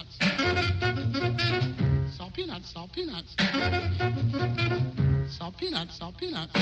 [0.00, 0.16] peanuts.
[2.16, 3.34] Salt peanuts, salt peanuts.
[5.28, 6.52] Salt peanuts, salt peanuts.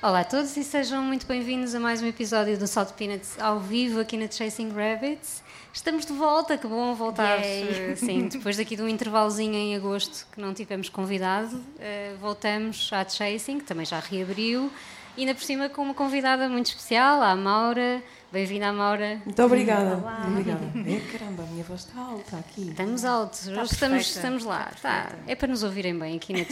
[0.00, 3.58] Olá a todos e sejam muito bem-vindos a mais um episódio do Salt Peanuts ao
[3.58, 5.42] vivo aqui na Chasing Rabbits.
[5.72, 7.40] Estamos de volta, que bom voltar.
[7.40, 7.96] Yay.
[7.98, 13.06] Sim, depois daqui de um intervalozinho em agosto que não tivemos convidado, eh, voltamos à
[13.08, 14.70] Chasing, que também já reabriu,
[15.16, 18.02] e ainda por cima com uma convidada muito especial, a Maura.
[18.30, 19.22] Bem-vinda, Maura.
[19.24, 19.96] Muito obrigada.
[19.96, 20.64] Muito obrigada.
[20.86, 22.68] É, caramba, a minha voz está alta aqui.
[22.68, 24.70] Estamos altos, hoje estamos, estamos lá.
[24.74, 26.44] está Tá, é para nos ouvirem bem aqui na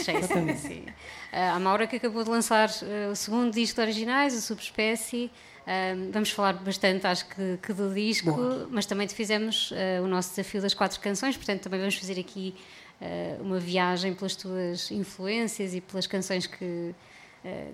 [0.56, 0.87] sim.
[1.30, 5.30] Ah, a Maura que acabou de lançar ah, o segundo disco de originais, o Subespécie.
[5.66, 8.68] Ah, vamos falar bastante, acho que, que do disco, Boa.
[8.70, 12.54] mas também tivemos ah, o nosso desafio das quatro canções, portanto também vamos fazer aqui
[13.40, 16.95] uma viagem pelas tuas influências e pelas canções que,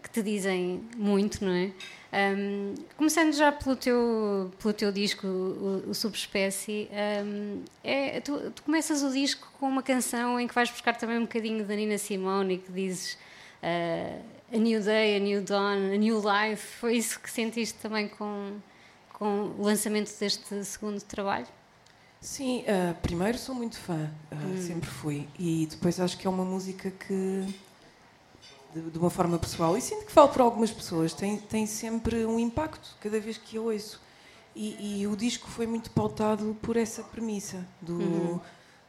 [0.03, 1.71] que te dizem muito, não é?
[2.15, 8.63] Ahm, começando já pelo teu, pelo teu disco, o, o Subespécie, ahm, é, tu, tu
[8.65, 11.97] começas o disco com uma canção em que vais buscar também um bocadinho da Nina
[11.99, 13.17] Simone e que dizes
[13.63, 14.19] ah,
[14.53, 16.63] A New Day, A New Dawn, A New Life.
[16.81, 18.59] Foi isso que sentiste também com,
[19.15, 21.47] com o lançamento deste segundo trabalho?
[22.21, 24.61] Sim, ah, primeiro sou muito fã, ah, Hum.
[24.61, 25.27] sempre fui.
[25.39, 27.43] E depois acho que é uma música que,
[28.75, 32.25] de, de uma forma pessoal, e sinto que falo para algumas pessoas, tem, tem sempre
[32.27, 34.01] um impacto cada vez que eu ouço.
[34.55, 38.41] E, e o disco foi muito pautado por essa premissa do Uhum.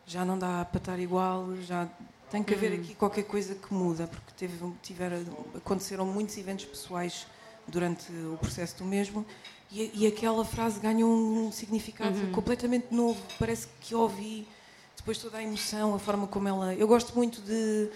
[0.06, 1.88] já não dá para estar igual, já
[2.30, 2.58] tem que Uhum.
[2.60, 5.24] haver aqui qualquer coisa que muda, porque teve, tiveram,
[5.56, 7.26] aconteceram muitos eventos pessoais
[7.68, 9.26] durante o processo do mesmo
[9.72, 12.32] e, e aquela frase ganha um significado Uhum.
[12.34, 13.22] completamente novo.
[13.40, 14.46] Parece que ouvi
[14.98, 16.74] depois toda a emoção, a forma como ela.
[16.76, 17.90] Eu gosto muito de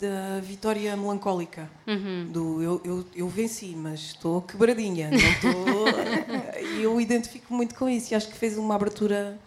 [0.00, 1.70] da vitória melancólica.
[1.86, 2.30] Uhum.
[2.30, 5.10] Do eu, eu, eu venci, mas estou quebradinha.
[6.62, 9.38] E eu identifico muito com isso e acho que fez uma abertura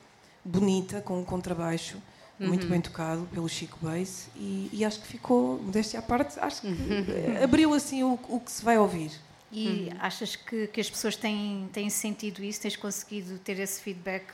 [0.43, 1.97] bonita com um contrabaixo.
[2.39, 6.61] Muito bem tocado pelo Chico Bass e, e acho que ficou, modéstia à parte, acho
[6.61, 9.11] que eh, abriu assim o, o que se vai ouvir.
[9.51, 12.61] E achas que, que as pessoas têm, têm sentido isso?
[12.61, 14.25] Tens conseguido ter esse feedback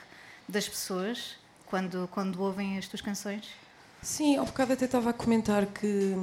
[0.50, 3.48] das pessoas quando, quando ouvem as tuas canções?
[4.04, 6.14] Sim, ao bocado até estava a comentar que,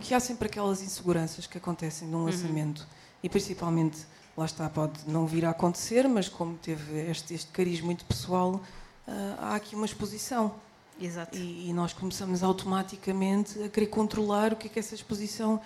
[0.00, 2.86] que há sempre aquelas inseguranças que acontecem num lançamento
[3.22, 3.98] e principalmente,
[4.36, 8.60] lá está, pode não vir a acontecer, mas como teve este, este cariz muito pessoal,
[9.06, 10.54] ah, há aqui uma exposição
[11.00, 11.38] Exato.
[11.38, 15.60] e, e nós começamos automaticamente a querer controlar o que é que é essa exposição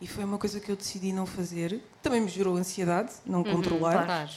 [0.00, 1.80] e foi uma coisa que eu decidi não fazer.
[2.02, 4.04] Também me gerou ansiedade, não controlar.
[4.06, 4.30] Claro.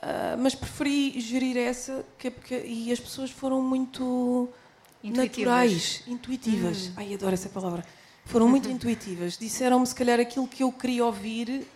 [0.00, 4.48] Ah, mas preferi gerir essa que, que- e as pessoas foram muito
[5.02, 5.52] Intuitivas.
[5.52, 6.90] naturais, intuitivas.
[6.96, 7.84] Ai, adoro essa palavra.
[8.24, 9.36] Foram muito intuitivas.
[9.36, 11.66] Disseram-me se calhar aquilo que eu queria ouvir,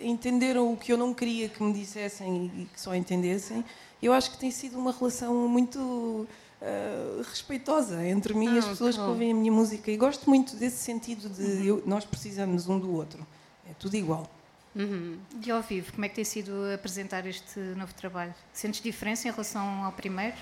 [0.00, 3.64] entenderam o que eu não queria que me dissessem e que só entendessem.
[4.02, 6.26] Eu acho que tem sido uma relação muito
[6.60, 9.90] ah, respeitosa entre mim e as Ah, pessoas que que ouvem a minha música.
[9.90, 13.24] E gosto muito desse sentido de eu- nós precisamos um do outro.
[13.68, 14.28] É tudo igual.
[14.74, 15.18] Uhum.
[15.44, 18.34] E ao vivo, como é que tem sido apresentar este novo trabalho?
[18.52, 20.34] Sentes diferença em relação ao primeiro?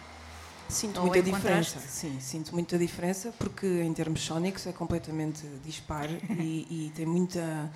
[0.71, 6.09] Sinto Ou muita diferença, sim, sinto muita diferença porque em termos sónicos é completamente dispar
[6.39, 7.71] e, e tem muita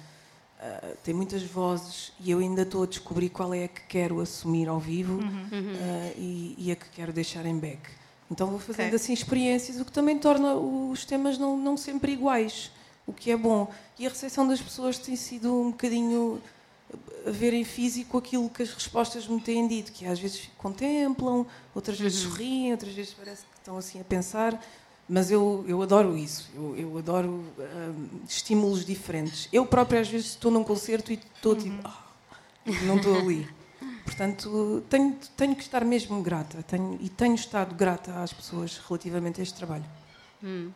[0.61, 4.21] ah, tem muitas vozes e eu ainda estou a descobrir qual é a que quero
[4.21, 7.81] assumir ao vivo ah, e, e a que quero deixar em back.
[8.31, 8.97] Então vou fazendo Ok.
[8.97, 12.71] assim experiências, o que também torna os temas não, não sempre iguais,
[13.07, 13.71] o que é bom.
[13.99, 16.41] E a recepção das pessoas tem sido um bocadinho
[17.27, 21.99] ver em físico aquilo que as respostas me têm dito, que às vezes contemplam, outras
[21.99, 24.61] vezes sorriem, outras vezes parece que estão assim a pensar.
[25.09, 29.49] Mas eu, eu adoro isso, eu, eu adoro hum, estímulos diferentes.
[29.53, 32.05] Eu própria às vezes estou num concerto e estou tipo, "Ah",
[32.83, 33.47] não estou ali.
[34.05, 39.41] Portanto, tenho, tenho que estar mesmo grata tenho, e tenho estado grata às pessoas relativamente
[39.41, 39.85] a este trabalho.
[40.43, 40.71] Hum.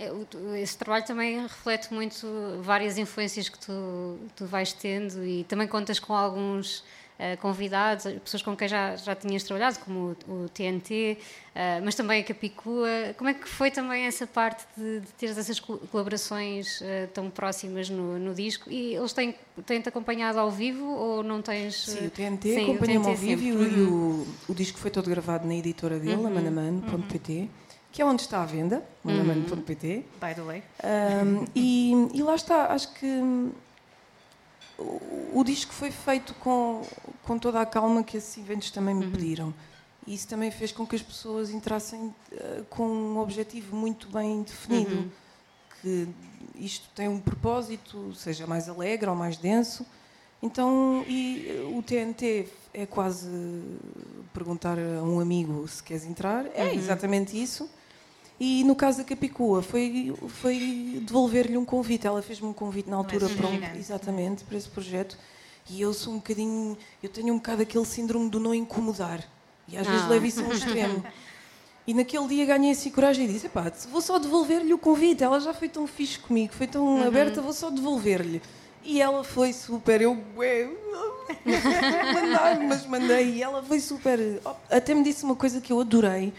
[0.00, 2.26] É, Esse trabalho também reflete muito
[2.62, 6.82] várias influências que tu, tu vais tendo e também contas com alguns
[7.18, 11.18] eh, convidados, pessoas com quem já, já tinhas trabalhado, como o, o TNT,
[11.54, 12.88] eh, mas também a Capicua.
[13.18, 17.28] Como é que foi também essa parte de, de teres essas col- colaborações eh, tão
[17.28, 18.70] próximas no, no disco?
[18.70, 19.34] E eles têm-
[19.66, 21.74] têm-te acompanhado ao vivo ou não tens...
[21.84, 25.46] Sim, o TNT acompanha-me ao vivo e, o- e o, o disco foi todo gravado
[25.46, 27.50] na editora dele, a manaman.pt,
[27.92, 30.04] que é onde está à venda, manaman.pt.
[30.20, 30.62] By the way.
[30.84, 33.50] Um, e, e lá está, acho que
[34.78, 36.82] o, o disco foi feito com,
[37.24, 39.52] com toda a calma que esses eventos também me pediram.
[40.06, 44.42] E isso também fez com que as pessoas entrassem eh, com um objetivo muito bem
[44.42, 45.10] definido.
[45.82, 46.08] Que
[46.56, 49.84] isto tem um propósito, seja mais alegre ou mais denso.
[50.42, 53.28] Então, e o TNT é quase
[54.32, 56.46] perguntar a um amigo se queres entrar.
[56.54, 57.70] É exatamente isso.
[58.42, 62.06] E no caso da Capicua, foi, foi devolver-lhe um convite.
[62.06, 65.18] Ela fez-me um convite na altura para um- exatamente para esse projeto.
[65.68, 69.22] E eu sou um bocadinho, eu tenho um bocado aquele síndrome do não incomodar.
[69.68, 70.08] E às vezes Ah.
[70.08, 71.04] levo isso a um extremo.
[71.86, 75.22] E naquele dia ganhei assim coragem e disse: Epá, vou só devolver-lhe o convite.
[75.22, 77.06] Ela já foi tão fixe comigo, foi tão Uhum.
[77.06, 78.40] aberta, vou só devolver-lhe.
[78.82, 80.00] E ela foi super.
[80.00, 80.14] Eu,
[82.14, 83.34] mandar, mas mandei.
[83.34, 84.18] E ela foi super.
[84.70, 86.32] Até me disse uma coisa que eu adorei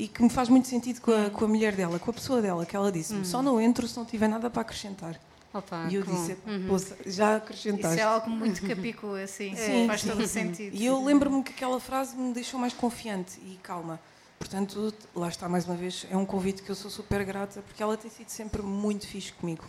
[0.00, 2.40] e que me faz muito sentido com a, com a mulher dela, com a pessoa
[2.40, 5.20] dela, que ela disse-me: só não entro se não tiver nada para acrescentar.
[5.52, 6.36] Opa, e eu disse:
[6.66, 7.96] "Poça, já acrescentaste.
[7.96, 9.54] Isso é algo muito capicu, assim.
[9.54, 10.26] Sim, faz sim, todo sim.
[10.26, 10.74] sentido.
[10.74, 14.00] E eu lembro-me que aquela frase me deixou mais confiante e calma.
[14.38, 17.82] Portanto, lá está mais uma vez, é um convite que eu sou super grata porque
[17.82, 19.64] ela tem sido sempre muito fixe comigo.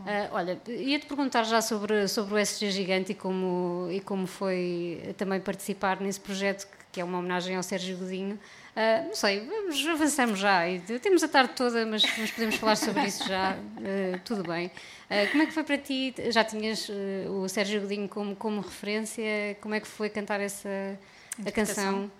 [0.00, 5.14] Ah, olha, ia-te perguntar já sobre, sobre o SG Gigante e como, e como foi
[5.16, 8.38] também participar nesse projeto, que, é uma homenagem ao Sérgio Godinho.
[8.74, 10.66] Ah, não sei, vamos, avançamos já.
[10.66, 13.50] E Temos a tarde toda, mas, mas podemos falar sobre isso já.
[13.52, 14.70] Ah, tudo bem.
[15.10, 16.14] Ah, como é que foi para ti?
[16.30, 16.88] Já tinhas
[17.28, 19.22] o Sérgio Godinho como, como referência?
[19.60, 20.98] Como é que foi cantar essa
[21.44, 22.10] a canção?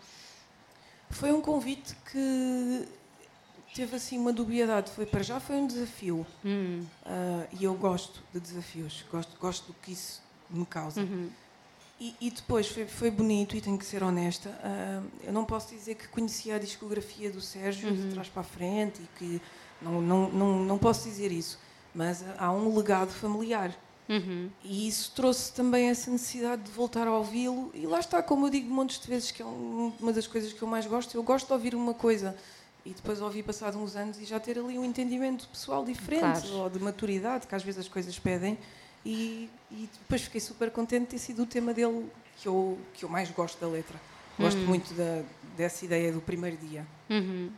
[1.09, 2.87] Foi um convite que
[3.75, 4.91] teve assim uma dubiedade.
[4.91, 6.85] Foi para já foi um desafio Hum,
[7.59, 11.01] e eu gosto de desafios, gosto, gosto do que isso me causa.
[11.01, 11.31] uhum.
[11.99, 14.51] E, e depois foi, foi bonito e tenho que ser honesta.
[14.63, 18.45] ah, eu não posso dizer que conhecia a discografia do Sérgio de trás para a
[18.45, 19.43] frente e que
[19.81, 21.59] não, não, não, não posso dizer isso,
[21.95, 23.75] mas há um legado familiar.
[24.09, 24.49] Uhum.
[24.63, 27.71] E isso trouxe também essa necessidade de voltar a ouvi-lo.
[27.75, 30.53] E lá está, como eu digo montes de vezes, que é um- uma das coisas
[30.53, 31.17] que eu mais gosto.
[31.17, 32.37] Eu gosto de ouvir uma coisa
[32.85, 36.57] e depois ouvir passado uns anos e já ter ali um entendimento pessoal diferente Claro.
[36.59, 38.57] ou de maturidade, que às vezes as coisas pedem.
[39.07, 42.07] E, e depois fiquei super contente de ter sido o tema dele
[42.37, 43.97] que eu, que eu mais gosto da letra.
[44.37, 45.23] Gosto muito da,
[45.57, 46.85] dessa ideia do primeiro dia.
[47.09, 47.51] Uhum.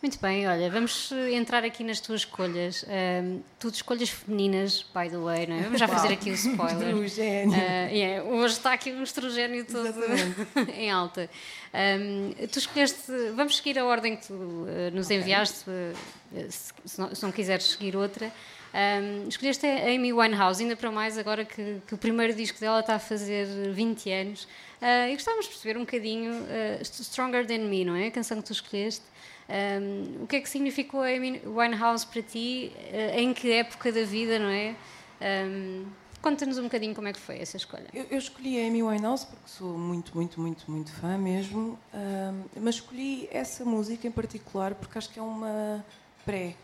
[0.00, 2.86] Muito bem, olha, vamos entrar aqui nas tuas escolhas.
[2.88, 5.62] Ahm, tudo escolhas femininas, by the way, não é?
[5.62, 6.94] Vamos já fazer aqui o spoiler.
[6.96, 7.54] Do gênio.
[7.54, 9.92] Ah, yeah, Hoje está aqui um estrogénio todo
[10.72, 11.28] em alta.
[11.74, 16.98] Ahm, tu escolheste, vamos seguir a ordem que tu eh, nos enviaste, eh, se, se
[16.98, 18.32] não, se não quiseres seguir outra.
[18.74, 22.80] Ahm, escolheste a Amy Winehouse, ainda para mais agora que, que o primeiro disco dela
[22.80, 24.48] está a fazer 20 anos.
[24.80, 28.08] Ah, e gostávamos de perceber um bocadinho ah, Stronger Than Me, não é?
[28.08, 29.04] A canção que tu escolheste.
[29.48, 32.72] Ahm, o que é que significou a Amy Winehouse para ti?
[32.92, 34.74] Ah, em que época da vida, não é?
[35.20, 35.86] Ahm,
[36.20, 37.86] Conta-nos um bocadinho como é que foi essa escolha.
[37.94, 42.42] Eu, eu escolhi a Amy Winehouse porque sou muito, muito, muito, muito fã mesmo, ahm,
[42.60, 45.84] mas escolhi essa música em particular porque acho que é uma
[46.26, 46.56] pré,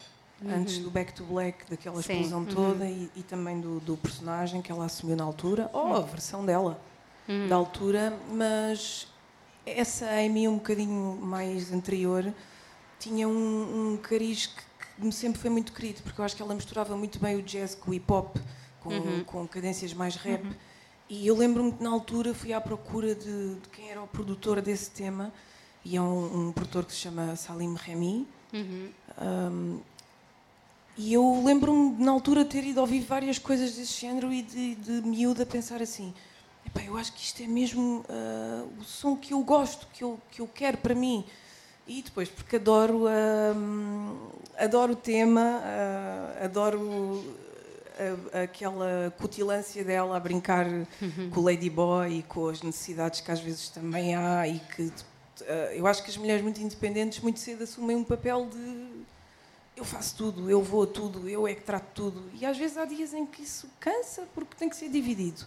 [0.48, 2.02] antes do Back to Black, daquela Uhum.
[2.02, 2.46] Sim, explosão uhum.
[2.46, 6.44] toda e, e também do, do personagem que ela assumiu na altura, ou a versão
[6.44, 6.80] dela
[7.28, 7.48] Uhum.
[7.48, 9.08] da altura, mas
[9.64, 12.30] essa Amy um bocadinho mais anterior
[12.98, 14.62] tinha um, um cariz que,
[14.96, 17.42] que me sempre foi muito querido, porque eu acho que ela misturava muito bem o
[17.42, 18.36] jazz com o hip hop,
[18.80, 19.24] com, Uhum.
[19.24, 20.44] com cadências mais rap.
[21.08, 24.60] E eu lembro-me que na altura fui à procura de, de quem era o produtor
[24.60, 25.32] desse tema,
[25.84, 28.26] e é um, um produtor que se chama Salim Remy.
[28.52, 28.88] Uhum.
[29.20, 29.80] Um,
[30.96, 34.92] e eu lembro-me na altura ter ido ouvir várias coisas desse género e de, de
[35.02, 36.14] miúda pensar assim:
[36.64, 40.20] "Epá, eu acho que isto é mesmo ah, o som que eu gosto, que eu,
[40.30, 41.24] que eu quero para mim.
[41.86, 47.24] E depois, porque adoro, ah, adoro o tema, ah, adoro
[48.32, 50.66] aquela cutilância dela a brincar
[51.32, 54.92] com o Ladyboy e com as necessidades que às vezes também há e que
[55.72, 58.58] eu acho que as mulheres muito independentes muito cedo assumem um papel de
[59.76, 62.22] eu faço tudo, eu vou a tudo, eu é que trato tudo.
[62.40, 65.44] E às vezes há dias em que isso cansa porque tem que ser dividido.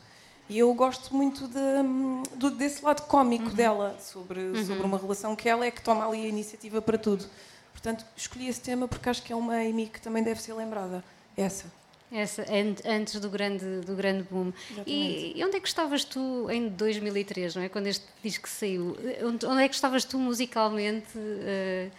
[0.50, 5.48] E eu gosto muito de- do- desse lado cómico dela, sobre, sobre uma relação que
[5.50, 7.26] ela é que toma ali a iniciativa para tudo.
[7.74, 11.04] Portanto, escolhi esse tema porque acho que é uma Amy que também deve ser lembrada.
[11.36, 11.66] Essa.
[12.10, 14.54] Essa, an- antes do grande, do grande boom.
[14.86, 17.68] E, e onde é que estavas tu em 2003, não é?
[17.70, 18.96] Quando este disco saiu?
[19.26, 21.90] Onde, onde é que estavas tu musicalmente eh,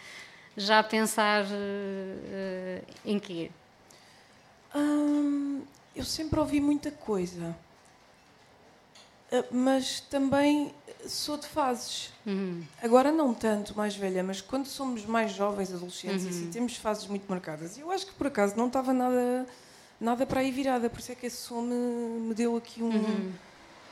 [0.59, 3.49] já a pensar eh, em quê?
[4.75, 5.61] Hum,
[5.95, 7.55] eu sempre ouvi muita coisa.
[9.31, 10.73] Ah, Mas também
[11.07, 12.11] sou de fases.
[12.25, 12.63] Uhum.
[12.83, 17.07] Agora não tanto, mais velha, mas quando somos mais jovens, adolescentes, e assim, temos fases
[17.07, 17.77] muito marcadas.
[17.77, 19.47] E eu acho que por acaso não estava nada,
[19.99, 23.31] nada para aí virada, por isso é que esse som me, me deu aqui um.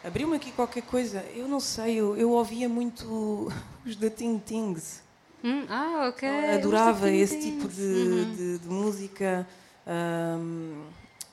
[0.04, 1.24] Abriu-me aqui qualquer coisa.
[1.34, 3.52] Eu não sei, eu, eu ouvia muito
[3.86, 5.02] os da Ting Tings.
[5.44, 6.28] Hum, ah, ok.
[6.28, 8.34] Eu adorava esse tipo de, Uhum.
[8.36, 9.48] de- de música.
[9.86, 10.84] Ahm,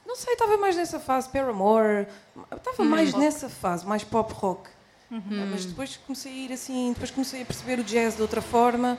[0.06, 1.28] não sei, estava mais nessa fase.
[1.28, 2.06] Paramore.
[2.54, 2.86] Estava Hum.
[2.88, 4.68] mais nessa fase, mais pop rock.
[5.10, 5.20] Ah,
[5.50, 8.98] Mas depois comecei a ir assim, depois comecei a perceber o jazz de outra forma,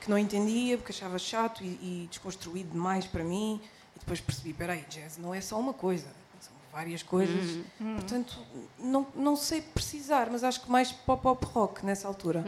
[0.00, 1.66] que não entendia, porque achava chato e,
[2.04, 3.60] e desconstruído demais para mim.
[3.94, 6.06] E depois percebi, peraí, jazz não é só uma coisa,
[6.40, 7.58] são várias coisas.
[7.78, 8.36] Portanto,
[8.78, 12.44] não, não sei precisar, mas acho que mais pop-pop rock nessa altura.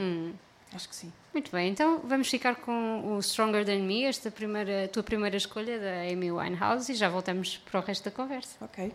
[0.75, 1.13] Acho que sim.
[1.33, 5.79] Muito bem, então vamos ficar com o Stronger Than Me, esta primeira, tua primeira escolha
[5.79, 8.57] da Amy Winehouse, e já voltamos para o resto da conversa.
[8.61, 8.93] Ok.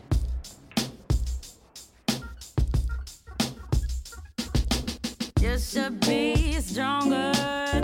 [5.42, 7.32] You should be stronger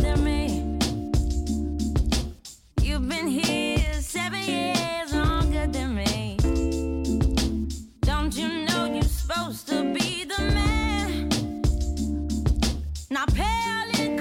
[0.01, 0.77] than me.
[2.81, 3.74] You've been here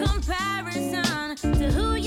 [0.06, 2.03] comparison to who you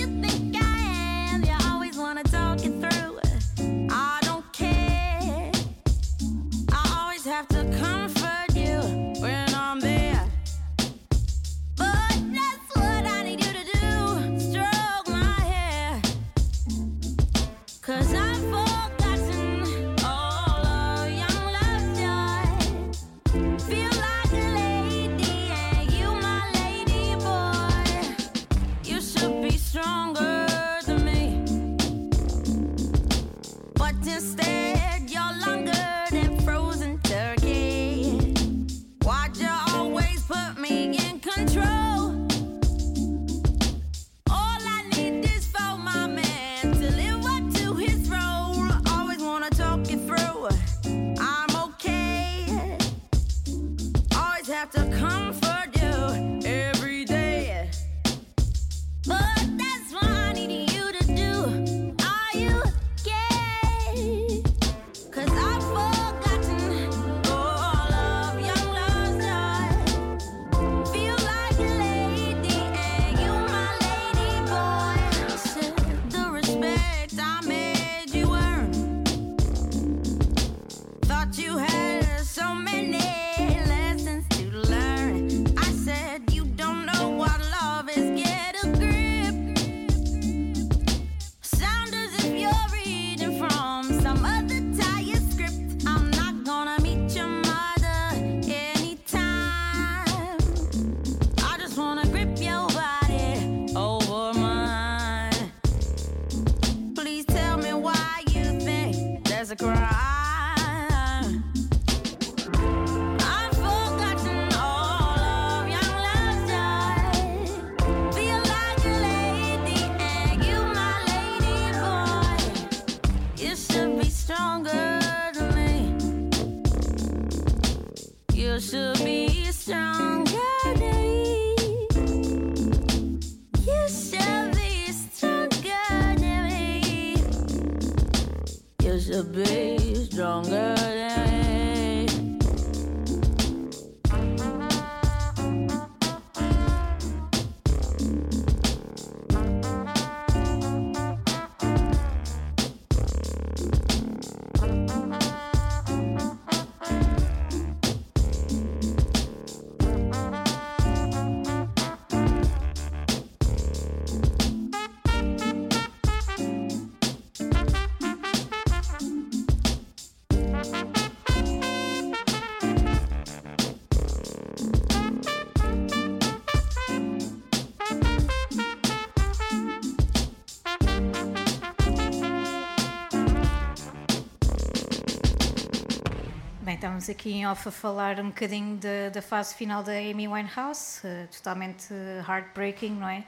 [186.97, 190.27] Bem, estamos aqui em off a falar um bocadinho da, da fase final da Amy
[190.27, 191.93] Winehouse, eh, totalmente
[192.27, 193.23] heartbreaking, não é?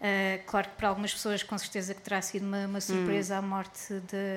[0.00, 3.42] Eh, claro que para algumas pessoas com certeza que terá sido uma, uma surpresa a
[3.42, 3.92] morte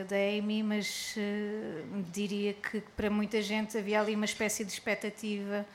[0.10, 5.66] da- Amy, mas eh, diria que para muita gente havia ali uma espécie de expectativa,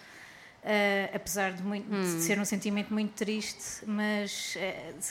[0.62, 4.58] eh, apesar de, muito- de ser um sentimento muito triste, mas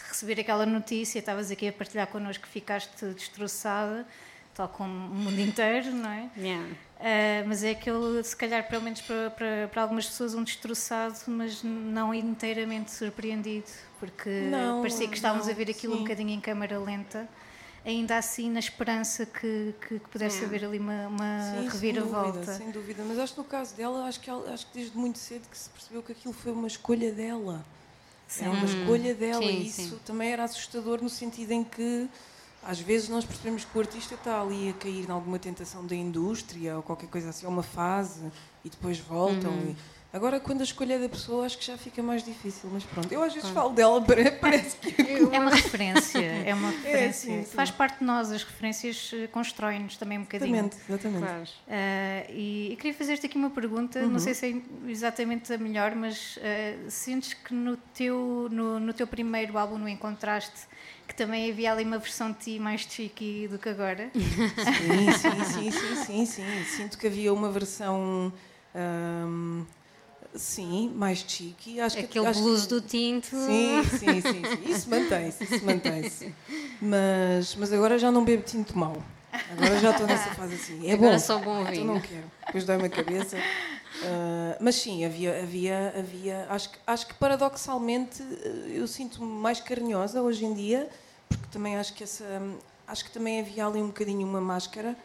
[0.09, 4.05] receber aquela notícia, estavas aqui a partilhar connosco que ficaste destroçada,
[4.53, 6.29] tal como o mundo inteiro, não é?
[6.37, 6.67] Yeah.
[6.99, 11.15] Uh, mas é aquele, se calhar, pelo menos para, para, para algumas pessoas, um destroçado,
[11.27, 13.67] mas não inteiramente surpreendido,
[14.01, 16.03] porque Não, parecia que estávamos não, a ver aquilo um sim.
[16.03, 17.25] bocadinho em câmara lenta,
[17.85, 20.45] ainda assim na esperança que, que, que pudesse É.
[20.45, 22.31] haver ali uma, uma Sim, sem reviravolta.
[22.33, 23.03] dúvida, sem dúvida.
[23.07, 25.69] Mas acho que no caso dela, acho que, acho que desde muito cedo que se
[25.69, 27.63] percebeu que aquilo foi uma escolha dela.
[28.41, 29.99] É uma escolha dela Sim, e isso sim.
[30.05, 32.09] também era assustador no sentido em que
[32.63, 35.95] às vezes nós percebemos que o artista está ali a cair em alguma tentação da
[35.95, 38.21] indústria ou qualquer coisa assim, ou uma fase
[38.63, 39.51] e depois voltam.
[39.51, 39.75] Uhum.
[39.77, 42.83] E Agora, quando a escolha é da pessoa, acho que já fica mais difícil, mas
[42.83, 43.11] pronto.
[43.13, 44.99] Eu às vezes falo dela, pare- parece que.
[44.99, 47.13] É uma referência, é uma referência.
[47.29, 47.55] sim, sim.
[47.55, 50.55] Faz parte de nós, as referências eh, constroem-nos também um bocadinho.
[50.55, 51.19] Exatamente, exatamente.
[51.23, 51.43] Claro.
[51.67, 54.09] Ah, e, e queria fazer-te aqui uma pergunta, Uhum.
[54.09, 58.93] não sei se é exatamente a melhor, mas ah, sentes que no teu, no, no
[58.93, 60.61] teu primeiro álbum, no Encontraste,
[61.09, 64.09] que também havia ali uma versão de ti mais cheeky do que agora?
[64.15, 66.63] Sim, sim, sim, sim, sim, sim.
[66.63, 68.31] Sinto que havia uma versão.
[68.75, 69.63] ahm,
[70.35, 71.79] sim, mais chique.
[71.81, 73.35] Acho que, Aquele acho blues que- do tinto.
[73.35, 74.71] Sim, sim, sim, sim.
[74.71, 76.33] Isso mantém-se, isso mantém-se.
[76.81, 78.95] Mas, mas agora já não bebo tinto mau.
[79.51, 80.87] Agora já estou nessa fase assim.
[80.89, 81.19] É Agora bom.
[81.19, 81.85] só bom Então vinho.
[81.85, 82.31] não quero.
[82.45, 83.37] Depois dói-me a cabeça.
[84.01, 86.47] Ah, mas sim, havia, havia, havia.
[86.49, 90.89] Acho, que- acho que paradoxalmente eh, eu sinto-me mais carinhosa hoje em dia,
[91.27, 92.25] porque também acho que essa.
[92.87, 94.95] Acho que também havia ali um bocadinho uma máscara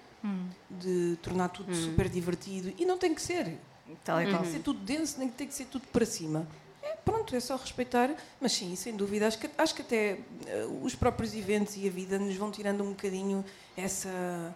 [0.70, 2.72] de tornar tudo super divertido.
[2.78, 3.58] E não tem que ser.
[4.02, 4.42] Tal e Tem qual.
[4.42, 6.46] que ser tudo denso, nem tem que ser tudo para cima.
[6.82, 8.10] É, pronto, é só respeitar,
[8.40, 11.90] mas sim, sem dúvida, acho que, acho que até eh, os próprios eventos e a
[11.90, 13.44] vida nos vão tirando um bocadinho
[13.76, 14.54] essa.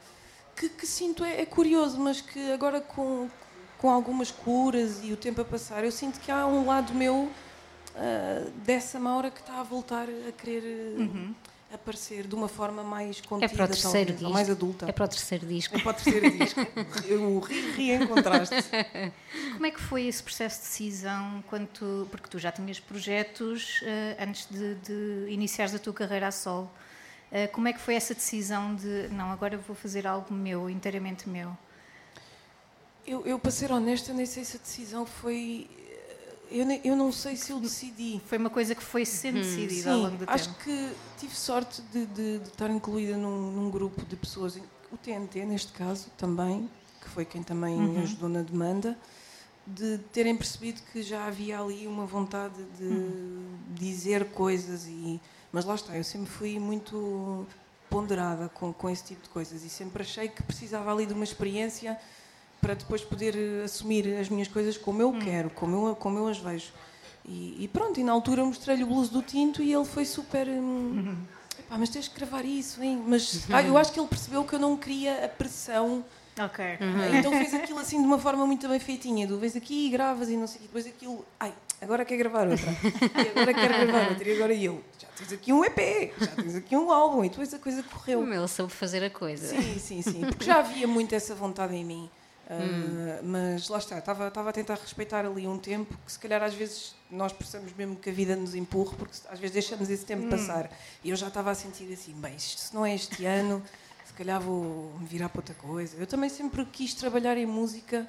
[0.57, 3.29] que, que sinto é, é curioso, mas que agora com,
[3.79, 7.31] com algumas curas e o tempo a passar, eu sinto que há um lado meu
[7.97, 13.21] ah, dessa Maura que está a voltar a querer eh, aparecer de uma forma mais
[13.21, 14.33] contida, É para o terceiro talvez, disco.
[14.33, 14.87] mais adulta.
[14.89, 15.77] É para o terceiro disco.
[15.77, 16.61] É para o terceiro disco.
[17.07, 18.55] Eu ri, reencontraste.
[19.55, 23.81] Como é que foi esse processo de decisão quando tu, porque tu já tinhas projetos
[23.85, 26.71] eh, antes de, de iniciares a tua carreira a solo?
[27.31, 31.29] Eh, como é que foi essa decisão de não, agora vou fazer algo meu, inteiramente
[31.29, 31.57] meu?
[33.09, 35.67] Eu, eu, para ser honesta, nem sei se a decisão foi.
[36.51, 38.21] Eu, nem- eu não sei se eu decidi.
[38.27, 40.61] Foi uma coisa que foi sendo decidida ao Sim, longo do acho tempo.
[40.65, 44.57] que tive sorte de, de- de estar incluída num, num grupo de pessoas,
[44.93, 46.69] o TNT neste caso também,
[47.01, 48.03] que foi quem também Uhum.
[48.03, 48.97] ajudou na demanda,
[49.67, 53.59] de terem percebido que já havia ali uma vontade de Uhum.
[53.75, 57.47] dizer coisas e mas lá está, eu sempre fui muito
[57.89, 61.25] ponderada com, com esse tipo de coisas e sempre achei que precisava ali de uma
[61.25, 61.99] experiência
[62.61, 66.29] para depois poder eh, assumir as minhas coisas como eu quero, como eu, como eu
[66.29, 66.73] as vejo.
[67.25, 70.49] E, e pronto, e na altura mostrei-lhe o blues do tinto e ele foi super.
[70.49, 71.15] hum,
[71.59, 73.03] "Epá, mas tens que gravar isso, hein?
[73.07, 76.05] Mas ah, eu acho que ele percebeu que eu não queria a pressão.
[76.41, 76.65] Ok.
[77.19, 79.27] Então fez aquilo assim de uma forma muito bem feitinha.
[79.27, 80.67] Do vês aqui e gravas e não sei o quê.
[80.69, 81.25] Depois aquilo.
[81.39, 82.71] Ai, agora quer gravar outra.
[82.71, 84.29] E agora quero gravar outra.
[84.29, 84.81] E agora eu.
[85.01, 87.25] Já tens aqui um EP, já tens aqui um álbum.
[87.25, 88.21] E depois a coisa correu.
[88.21, 89.49] Como ele soube fazer a coisa.
[89.49, 90.21] Sim, sim, sim.
[90.21, 92.09] Porque já havia muito essa vontade em mim.
[92.49, 96.43] Uh, mas lá está, estava, estava a tentar respeitar ali um tempo que se calhar
[96.43, 100.07] às vezes nós precisamos mesmo que a vida nos empurre, porque às vezes deixamos esse
[100.07, 100.71] tempo passar.
[101.05, 103.63] E eu já estava a sentir assim, bem, isto, se não é este ano,
[104.07, 105.95] se calhar vou me virar para outra coisa.
[105.99, 108.09] Eu também sempre quis trabalhar em música,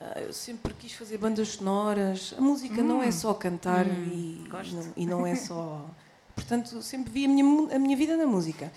[0.00, 2.34] uh, eu sempre quis fazer bandas sonoras.
[2.38, 4.76] A música não é só cantar e, Gosto.
[4.76, 5.90] não, e não é só.
[6.36, 8.70] Portanto, sempre vi a minha, a minha vida na música.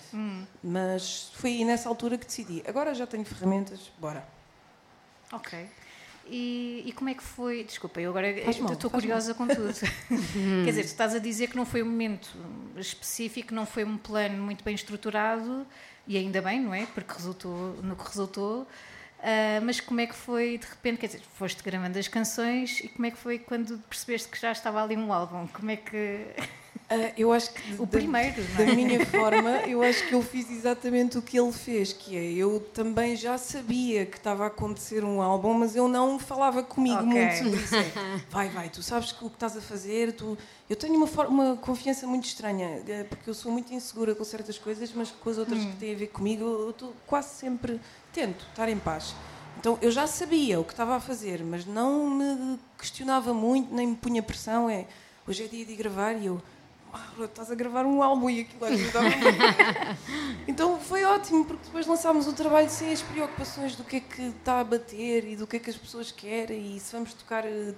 [0.64, 2.60] Mas foi nessa altura que decidi.
[2.66, 4.39] Agora já tenho ferramentas, bora.
[5.32, 5.66] Ok.
[6.26, 7.64] E, e como é que foi?
[7.64, 8.28] Desculpa, eu agora
[8.60, 9.74] mal, estou curiosa com tudo.
[10.64, 12.30] Quer dizer, tu estás a dizer que não foi um momento
[12.76, 15.66] específico, não foi um plano muito bem estruturado,
[16.06, 16.86] e ainda bem, não é?
[16.86, 18.66] Porque resultou no que resultou.
[19.22, 20.98] Ah, mas como é que foi de repente?
[20.98, 24.52] Quer dizer, foste gravando as canções e como é que foi quando percebeste que já
[24.52, 25.46] estava ali um álbum?
[25.48, 26.26] Como é que.
[26.92, 28.74] Ah, eu acho que O da- primeiro, não da é?
[28.74, 32.58] minha forma, eu acho que eu fiz exatamente o que ele fez, que é eu
[32.74, 37.06] também já sabia que estava a acontecer um álbum, mas eu não falava comigo Ok.
[37.06, 37.76] muito sobre isso.
[37.76, 37.92] É,
[38.28, 40.36] vai, vai, tu sabes que o que estás a fazer, tu...
[40.68, 44.58] eu tenho uma, uma confiança muito estranha, eh, porque eu sou muito insegura com certas
[44.58, 45.70] coisas, mas com as outras Hum.
[45.70, 47.80] que têm a ver comigo, eu estou quase sempre
[48.12, 49.14] tento estar em paz.
[49.56, 53.86] Então eu já sabia o que estava a fazer, mas não me questionava muito, nem
[53.86, 54.68] me punha pressão.
[54.68, 54.86] É
[55.28, 56.40] hoje é dia de gravar e eu
[56.92, 59.98] "Mauro, estás a gravar um álbum e aquilo ajudava muito.
[60.48, 64.22] então foi ótimo, porque depois lançámos o trabalho sem as preocupações do que é que
[64.22, 67.44] está a bater e do que é que as pessoas querem e se vamos tocar
[67.44, 67.74] eh,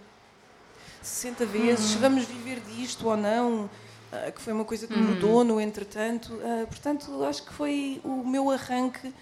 [1.02, 3.68] 60 vezes, se vamos viver disto ou não,
[4.12, 6.38] ah, que foi uma coisa que mudou no entretanto.
[6.44, 9.12] Ah, portanto, acho que foi o meu arranque.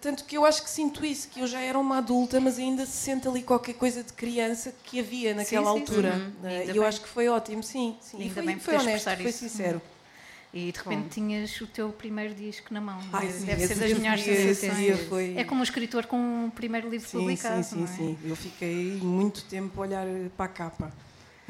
[0.00, 2.84] Tanto que eu acho que sinto isso, que eu já era uma adulta, mas ainda
[2.86, 6.14] se sente ali qualquer coisa de criança que havia naquela sim, altura.
[6.16, 6.32] sim.
[6.44, 6.88] Ah, Ainda E eu bem.
[6.88, 7.96] acho que foi ótimo, sim.
[8.00, 8.18] sim.
[8.18, 9.38] E Ainda foi, bem foi honesto, foi isso.
[9.38, 9.82] sincero.
[10.52, 12.98] E de repente tinhas o teu primeiro disco na mão.
[13.12, 15.00] Ai, Deve- sim, Deve ser das melhores sensações.
[15.08, 17.62] foi- É como um escritor com o primeiro livro Sim, publicado.
[17.62, 17.96] sim, sim, é?
[17.96, 18.18] sim.
[18.24, 20.92] Eu fiquei muito tempo a olhar para a capa.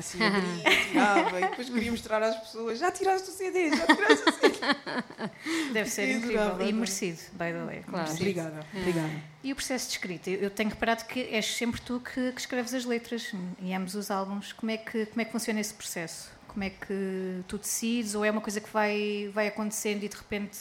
[0.00, 4.28] Assim, abria, tirava e depois queria mostrar às pessoas: já tiraste o CD, já tiraste
[4.28, 5.72] o CD.
[5.72, 7.82] Deve ser incrível e merecido, by the way.
[7.82, 7.90] Claro.
[7.90, 8.20] Merecido.
[8.20, 9.10] Obrigada, obrigada.
[9.42, 10.30] E o processo de escrita?
[10.30, 13.32] Eu eu tenho reparado que és sempre tu que, que escreves as letras
[13.62, 14.52] em ambos os álbuns.
[14.52, 16.30] Como é, que, como é que funciona esse processo?
[16.48, 18.14] Como é que tu decides?
[18.14, 20.58] Ou é uma coisa que vai, vai acontecendo e de repente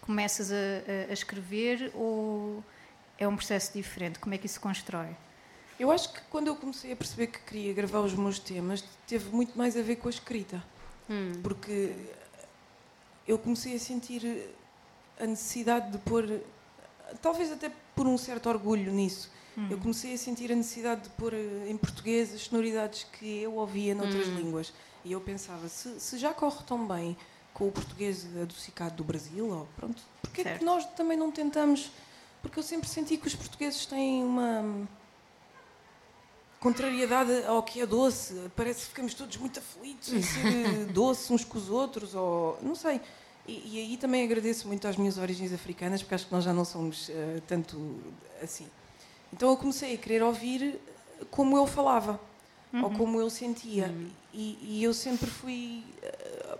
[0.00, 1.90] começas a, a- a escrever?
[1.94, 2.64] Ou
[3.18, 4.18] é um processo diferente?
[4.18, 5.08] Como é que isso se constrói?
[5.78, 9.30] Eu acho que quando eu comecei a perceber que queria gravar os meus temas, teve
[9.30, 10.62] muito mais a ver com a escrita.
[11.08, 11.40] Hum.
[11.42, 11.94] Porque
[13.26, 14.50] eu comecei a sentir
[15.20, 16.40] a necessidade de pôr,
[17.22, 19.30] talvez até por um certo orgulho nisso,
[19.70, 23.56] eu comecei a sentir a necessidade de pôr eh, em português as sonoridades que eu
[23.56, 24.72] ouvia noutras línguas.
[25.04, 27.16] E eu pensava, se, se já corre tão bem
[27.52, 30.58] com o português adocicado do Brasil, ou pronto, porque é Certo.
[30.60, 31.90] que nós também não tentamos?
[32.40, 34.86] Porque eu sempre senti que os portugueses têm uma
[36.60, 38.34] contrariedade ao que é doce.
[38.56, 42.58] Parece que ficamos todos muito aflitos em ser eh, doce uns com os outros, ou
[42.62, 43.00] não sei.
[43.46, 46.52] E, e aí também agradeço muito às minhas origens africanas, porque acho que nós já
[46.52, 47.96] não somos eh, tanto
[48.42, 48.66] assim.
[49.32, 50.78] Então eu comecei a querer ouvir
[51.30, 52.20] como eu falava,
[52.72, 53.92] ou como eu sentia.
[54.32, 56.58] E, e eu sempre fui, eh,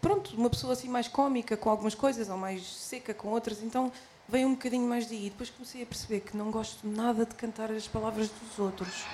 [0.00, 3.62] pronto, uma pessoa assim mais cómica com algumas coisas, ou mais seca com outras.
[3.62, 3.90] Então
[4.28, 5.30] veio um bocadinho mais daí.
[5.30, 9.04] Depois comecei a perceber que não gosto nada de cantar as palavras dos outros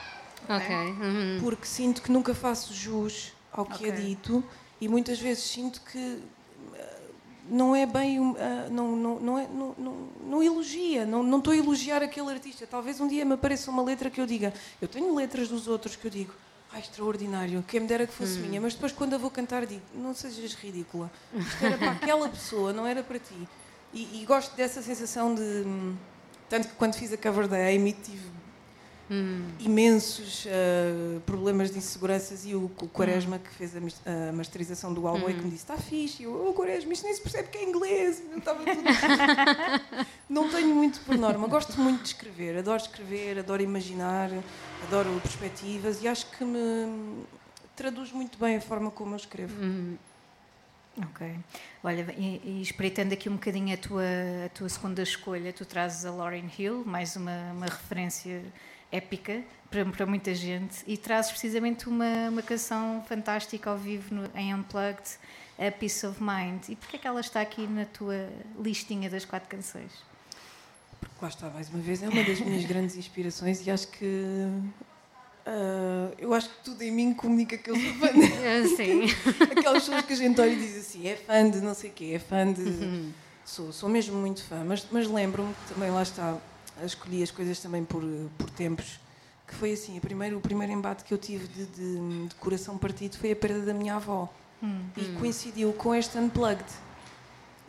[0.49, 0.75] Ok.
[0.75, 1.38] uhum.
[1.42, 4.05] porque sinto que nunca faço jus ao que é Ok.
[4.05, 4.44] dito
[4.81, 6.23] e muitas vezes sinto que
[6.75, 7.01] eh,
[7.49, 11.53] não é bem ah, não, não, não, é, não, não, não elogia não, não estou
[11.53, 14.88] a elogiar aquele artista talvez um dia me apareça uma letra que eu diga eu
[14.88, 16.33] tenho letras dos outros que eu digo
[16.73, 19.83] ah, extraordinário, quem me dera que fosse minha mas depois quando a vou cantar digo
[19.94, 23.46] não sejas ridícula isto era para aquela pessoa, não era para ti
[23.92, 25.96] e, e gosto dessa sensação de hum,
[26.48, 28.31] tanto que quando fiz a cover da Amy tive
[29.59, 33.81] imensos uh, problemas de inseguranças e o, o Quaresma que fez a,
[34.29, 37.05] a masterização do álbum é que me disse está fixe, e eu, oh Quaresma, isto
[37.05, 38.85] nem se percebe que é inglês eu estava tudo...
[40.31, 44.31] não tenho muito por norma, gosto muito de escrever adoro escrever, adoro imaginar
[44.87, 47.24] adoro perspectivas e acho que me
[47.74, 49.55] traduz muito bem a forma como eu escrevo
[51.03, 51.35] Ok.
[51.83, 54.03] Olha, e, e espreitando aqui um bocadinho a tua,
[54.47, 58.43] a tua segunda escolha, tu trazes a Lauryn Hill, mais uma, uma referência
[58.93, 64.31] épica para, para muita gente, e trazes precisamente uma, uma canção fantástica ao vivo no,
[64.35, 65.19] em Unplugged,
[65.59, 66.69] A Peace of Mind.
[66.69, 69.93] E porquê é que ela está aqui na tua listinha das quatro canções?
[71.23, 74.47] Lá está, mais uma vez, é uma das minhas grandes inspirações e acho que.
[75.46, 78.31] Ah, eu acho que tudo em mim comunica que eu sou fã dela.
[78.40, 79.03] Ah, Sim.
[79.57, 81.92] Aquelas pessoas que a gente olha e diz assim: é fã de não sei o
[81.92, 83.12] quê, é fã de.
[83.44, 86.37] Sou, sou mesmo muito fã, mas, mas lembro-me que também lá está,
[86.85, 88.03] escolhi as coisas também por,
[88.38, 89.00] por tempos,
[89.46, 92.79] que foi assim: a primeiro, o primeiro embate que eu tive de, de, de coração
[92.79, 94.29] partido foi a perda da minha avó.
[94.96, 96.64] E coincidiu com este Unplugged.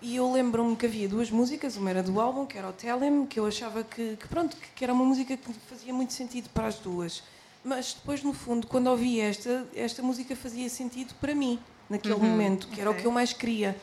[0.02, 3.04] E eu lembro-me que havia duas músicas, uma era do álbum, que era o Tell
[3.04, 6.12] Him, que eu achava que, que pronto, que, que era uma música que fazia muito
[6.12, 7.24] sentido para as duas.
[7.64, 12.68] Mas depois, no fundo, quando ouvi esta, esta música fazia sentido para mim, naquele momento,
[12.68, 13.78] que era o que eu mais queria.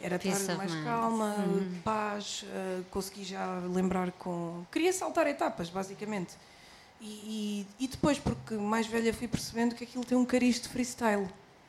[0.00, 0.84] Era Peace estar mais mind.
[0.84, 1.34] calma,
[1.82, 4.62] paz, eh, consegui já lembrar com.
[4.70, 6.34] Queria saltar etapas, basicamente.
[7.00, 10.68] E, e, e depois, porque mais velha fui percebendo que aquilo tem um cariz de
[10.68, 11.26] freestyle.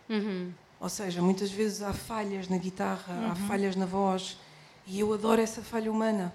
[0.10, 0.52] Uhum.
[0.80, 4.38] Ou seja, muitas vezes há falhas na guitarra, há falhas na voz
[4.86, 6.34] e eu adoro essa falha humana.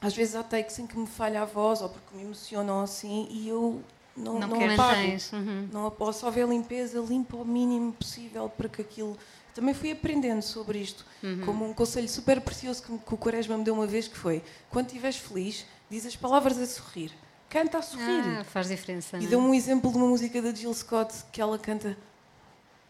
[0.00, 3.28] Às vezes há takes em que me falha a voz ou porque me emocionam assim
[3.30, 3.82] e eu
[4.16, 5.00] não, Não não, apago.
[5.32, 5.68] Uhum.
[5.72, 6.12] Não apago.
[6.12, 9.16] Se houver limpeza, limpo ao mínimo possível para que aquilo.
[9.54, 11.04] Também fui aprendendo sobre isto,
[11.44, 14.42] como um conselho super precioso que, que o Quaresma me deu uma vez, que foi,
[14.70, 17.12] quando estiveres feliz, diz as palavras a sorrir.
[17.50, 18.22] Canta a sorrir.
[18.40, 19.18] Ah, faz diferença.
[19.18, 19.28] E é?
[19.28, 21.98] deu-me um exemplo de uma música da Jill Scott que ela canta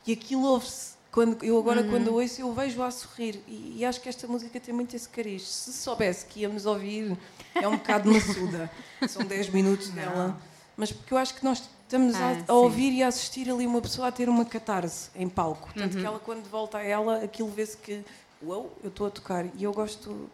[0.07, 0.93] e aquilo ouve-se.
[1.11, 2.15] Quando, eu agora, quando Uhum.
[2.21, 3.43] a ouço, eu vejo-a a sorrir.
[3.47, 5.43] E, e acho que esta música tem muito esse cariz.
[5.47, 7.19] Se soubesse que íamos ouvir,
[7.55, 8.71] é um bocado maçuda.
[9.09, 10.41] São 10 minutos dela.
[10.77, 12.45] Mas porque eu acho que nós estamos a- Ah, a, sim.
[12.49, 15.69] ouvir e a assistir ali uma pessoa a ter uma catarse em palco.
[15.75, 16.01] Tanto Uhum.
[16.01, 18.03] que ela, quando volta a ela, aquilo vê-se que,
[18.43, 19.45] uau, eu estou a tocar.
[19.57, 20.31] E eu gosto.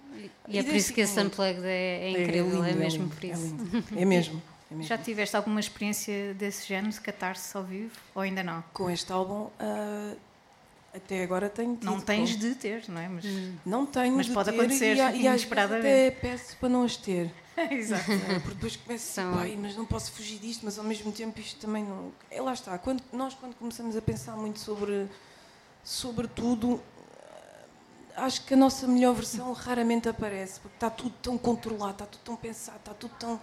[0.49, 1.33] E é por isso que esse identifico muito.
[1.55, 3.43] unplugged é, é incrível, é, lindo, mesmo lindo, por isso.
[3.45, 3.85] É, lindo.
[4.01, 4.43] é mesmo.
[4.71, 4.89] É mesmo.
[4.89, 8.63] Já tiveste alguma experiência desse género, de catarse ao vivo, ou ainda não?
[8.73, 10.13] Com este álbum, ah,
[10.99, 11.85] até agora tenho tido.
[11.87, 13.09] Não tens de ter, não é?
[13.09, 13.25] Mas...
[13.65, 16.69] Não tenho Mas de pode ter acontecer e, a- e às vezes até peço para
[16.69, 17.33] não as ter.
[17.71, 18.05] Exato.
[18.13, 21.41] Ah, Porque depois começo São- pai, mas não posso fugir disto, mas ao mesmo tempo
[21.41, 22.13] isto também não.
[22.31, 25.07] É, lá está, quando, nós quando começamos a pensar muito sobre,
[25.83, 26.81] sobre tudo,
[28.17, 32.21] acho que a nossa melhor versão raramente aparece, porque está tudo tão controlado, está tudo
[32.23, 33.41] tão pensado, está tudo tão.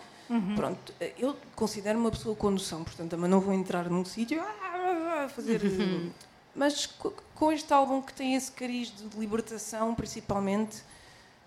[0.56, 5.28] Pronto, eu considero uma pessoa com noção, portanto também não vou entrar num sítio ah,
[5.30, 5.62] fazer.
[6.56, 10.82] Mas co- com este álbum que tem esse cariz de libertação, principalmente,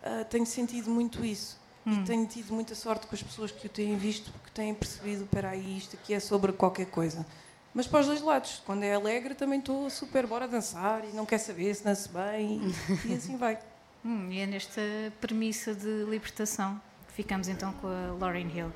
[0.02, 1.56] ah, tenho sentido muito isso.
[1.86, 5.24] E tenho tido muita sorte com as pessoas que o têm visto, porque têm percebido,
[5.24, 7.24] espera aí, isto aqui é sobre qualquer coisa.
[7.72, 11.24] Mas para os dois lados, quando é alegre também estou super bora dançar e não
[11.24, 12.60] quer saber se danço bem
[13.06, 13.58] e, e assim vai.
[14.04, 14.82] Hum, e é nesta
[15.18, 18.72] premissa de libertação que ficamos então com a Lauryn Hill.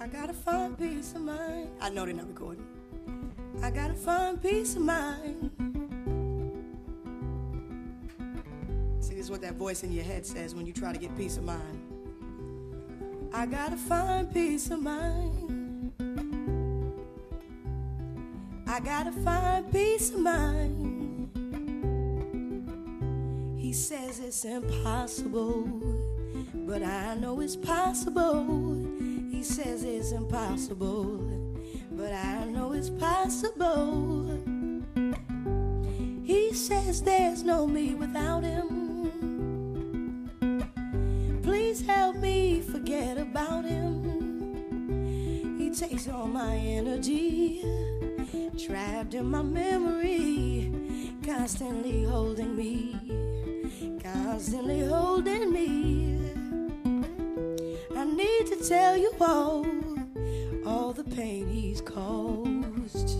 [0.00, 1.68] I gotta find peace of mind.
[1.80, 2.64] I know they're not recording.
[3.60, 5.50] I gotta find peace of mind.
[9.00, 11.16] See, this is what that voice in your head says when you try to get
[11.16, 11.92] peace of mind.
[13.34, 15.92] I gotta find peace of mind.
[18.66, 21.28] I gotta find peace of mind.
[23.58, 25.64] He says it's impossible,
[26.54, 28.76] but I know it's possible.
[29.30, 31.41] He says it's impossible,
[32.02, 34.26] but I know it's possible.
[36.24, 40.28] He says there's no me without him.
[41.44, 44.02] Please help me forget about him.
[45.58, 47.62] He takes all my energy,
[48.58, 50.72] trapped in my memory,
[51.24, 52.96] constantly holding me,
[54.02, 56.18] constantly holding me.
[57.96, 59.64] I need to tell you all,
[60.66, 63.16] all the pain he's caused.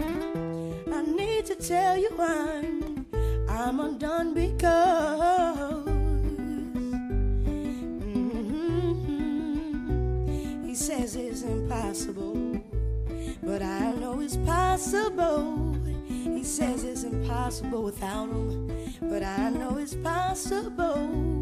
[0.00, 0.92] Mhm.
[0.92, 3.06] I need to tell you I'm,
[3.48, 5.86] I'm undone because
[9.40, 10.66] Mhm.
[10.66, 12.36] he says it's impossible,
[13.42, 15.74] but I know it's possible.
[16.08, 18.68] He says it's impossible without him,
[19.02, 21.39] but I know it's possible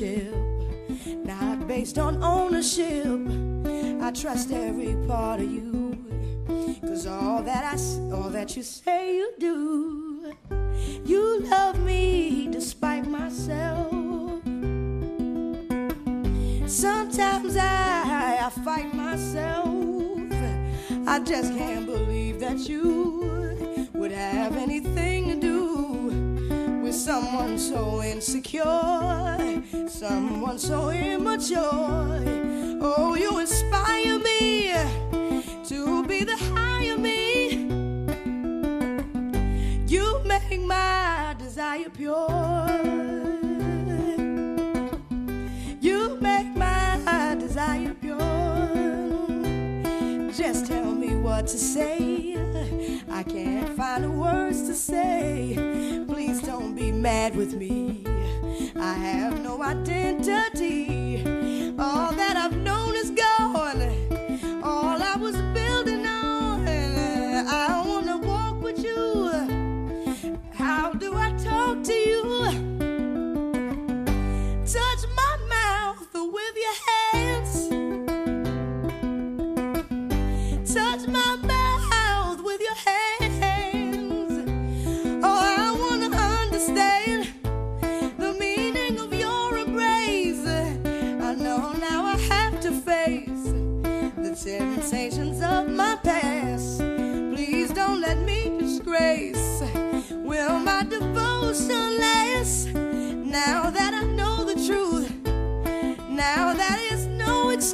[0.00, 3.04] not based on ownership.
[4.02, 5.98] I trust every part of you,
[6.80, 7.76] cause all that I,
[8.14, 10.32] all that you say you do.
[11.04, 13.92] You love me despite myself.
[16.66, 19.68] Sometimes I, I fight myself.
[21.06, 25.51] I just can't believe that you would have anything to do
[27.02, 32.22] someone so insecure, someone so immature.
[32.80, 34.72] Oh, you inspire me
[35.64, 37.66] to be the higher me.
[39.88, 42.41] You make my desire pure.
[51.42, 52.36] What to say.
[53.10, 56.04] I can't find the words to say.
[56.06, 58.04] Please don't be mad with me.
[58.76, 61.24] I have no identity.
[61.80, 62.71] All that I've known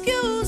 [0.09, 0.38] no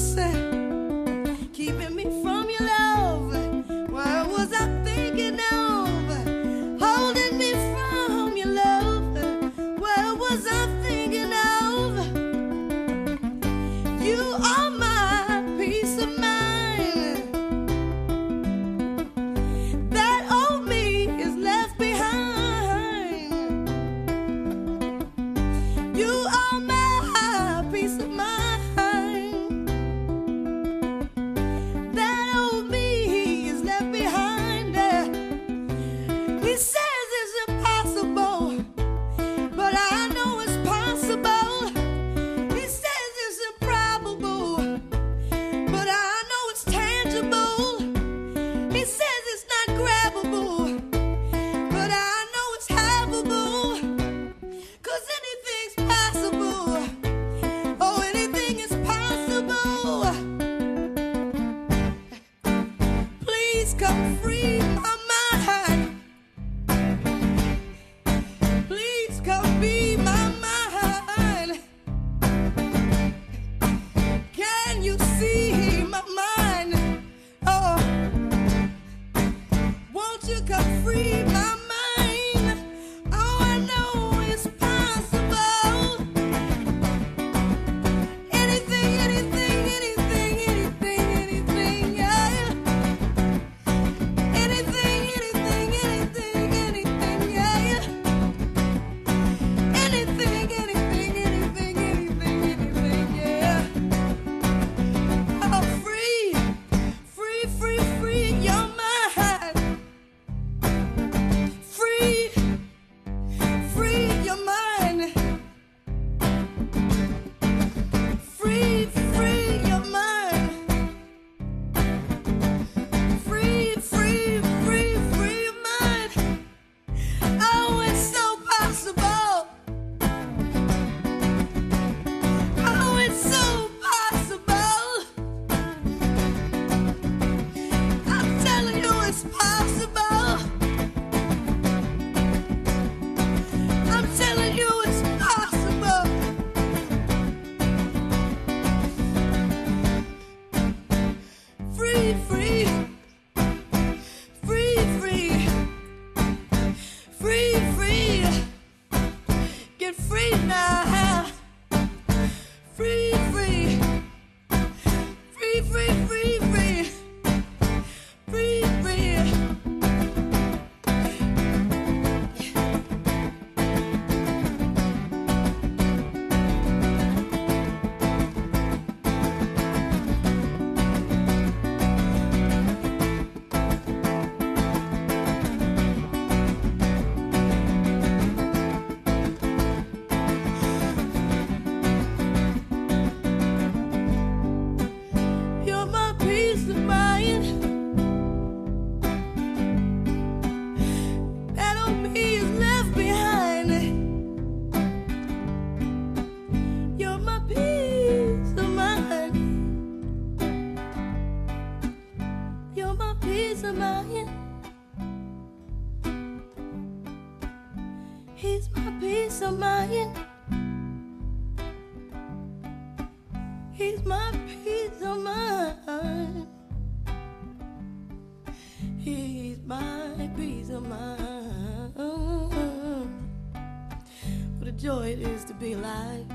[235.62, 236.26] be alive.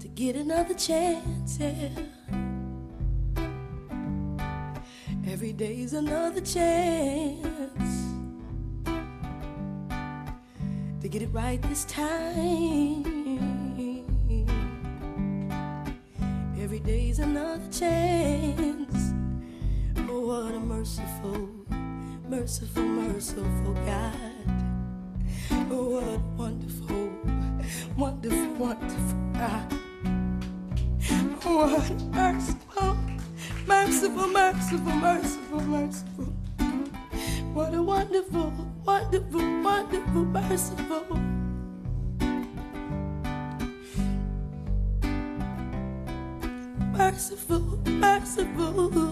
[0.00, 1.90] To get another chance, yeah.
[5.28, 7.38] Every day's another chance
[11.00, 13.04] to get it right this time.
[16.60, 19.12] Every day's another chance.
[20.10, 21.48] Oh, what a merciful,
[22.28, 24.27] merciful, merciful God.
[34.32, 36.24] Merciful, merciful, merciful.
[37.54, 38.52] What a wonderful,
[38.84, 41.04] wonderful, wonderful, merciful.
[46.92, 49.07] Merciful, merciful,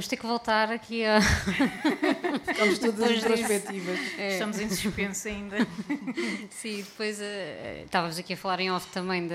[0.00, 1.18] vamos ter que voltar aqui a.
[2.48, 3.28] Estamos todas Depois disso.
[3.28, 4.00] introspectivas.
[4.18, 5.56] Estamos em suspenso ainda.
[6.48, 9.34] Sim, depois eh, estávamos aqui a falar em off também da,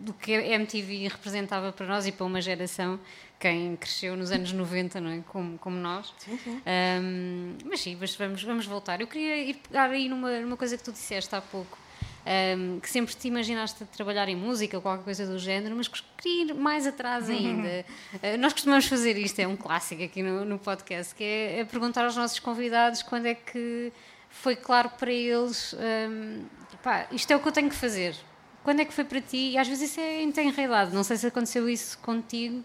[0.00, 2.98] do que a MTV representava para nós e para uma geração,
[3.38, 5.20] quem cresceu nos anos 90, não é?
[5.28, 6.12] Como, como nós.
[6.18, 6.60] Sim, sim.
[6.66, 9.00] Ahm, mas sim, mas vamos, vamos voltar.
[9.00, 11.78] Eu queria ir pegar aí numa, numa coisa que tu disseste há pouco.
[12.28, 16.02] Ahm, que sempre te imaginaste trabalhar em música ou qualquer coisa do género, mas que
[16.18, 17.86] queria ir mais atrás ainda.
[18.22, 21.64] Ah, nós costumamos fazer isto, é um clássico aqui no, no podcast, que é, é
[21.64, 23.92] perguntar aos nossos convidados quando é que
[24.28, 26.44] foi claro para eles ahm,
[26.82, 28.14] pá, isto é o que eu tenho que fazer.
[28.62, 29.52] Quando é que foi para ti?
[29.52, 32.62] E às vezes isso é em tenra Não sei se aconteceu isso contigo.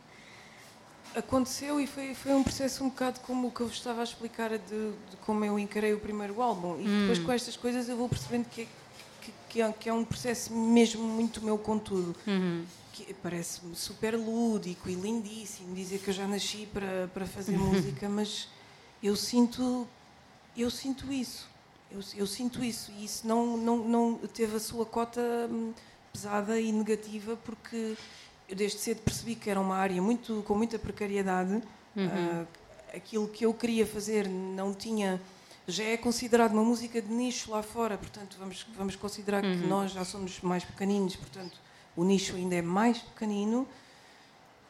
[1.16, 4.04] Aconteceu e foi, foi um processo um bocado como o que eu vos estava a
[4.04, 6.80] explicar de, de como eu encarei o primeiro álbum.
[6.82, 8.68] E depois com estas coisas eu vou percebendo que é,
[9.54, 12.16] que, é, que é um processo mesmo muito meu com tudo.
[12.92, 18.10] Que Parece-me super lúdico e lindíssimo dizer que eu já nasci para, para fazer música,
[18.10, 18.50] mas
[19.02, 19.88] eu sinto,
[20.58, 21.48] eu sinto isso.
[21.92, 25.72] Eu, eu sinto isso e isso não, não, não teve a sua cota hum,
[26.12, 27.96] pesada e negativa porque
[28.50, 31.62] eu desde cedo percebi que era uma área muito, com muita precariedade.
[31.96, 32.46] Ah,
[32.96, 35.22] aquilo que eu queria fazer não tinha.
[35.68, 39.92] Já é considerado uma música de nicho lá fora, portanto, vamos, vamos considerar que nós
[39.92, 41.58] já somos mais pequeninos, portanto,
[41.96, 43.68] o nicho ainda é mais pequenino.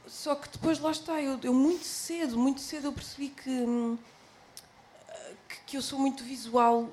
[0.07, 3.97] Só que depois lá está, eu, eu muito cedo, muito cedo eu percebi que, hum,
[5.49, 6.89] que, que eu sou muito visual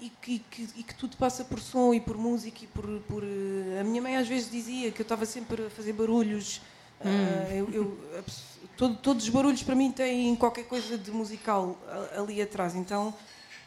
[0.00, 3.22] e que, que- e que tudo passa por som e por música e por, por,
[3.24, 6.60] eh, a minha mãe às vezes dizia que eu estava sempre a fazer barulhos
[7.04, 7.98] ah, eu, eu-
[8.76, 11.76] todo- todos os barulhos para mim têm qualquer coisa de musical
[12.16, 12.74] ali atrás.
[12.74, 13.14] Então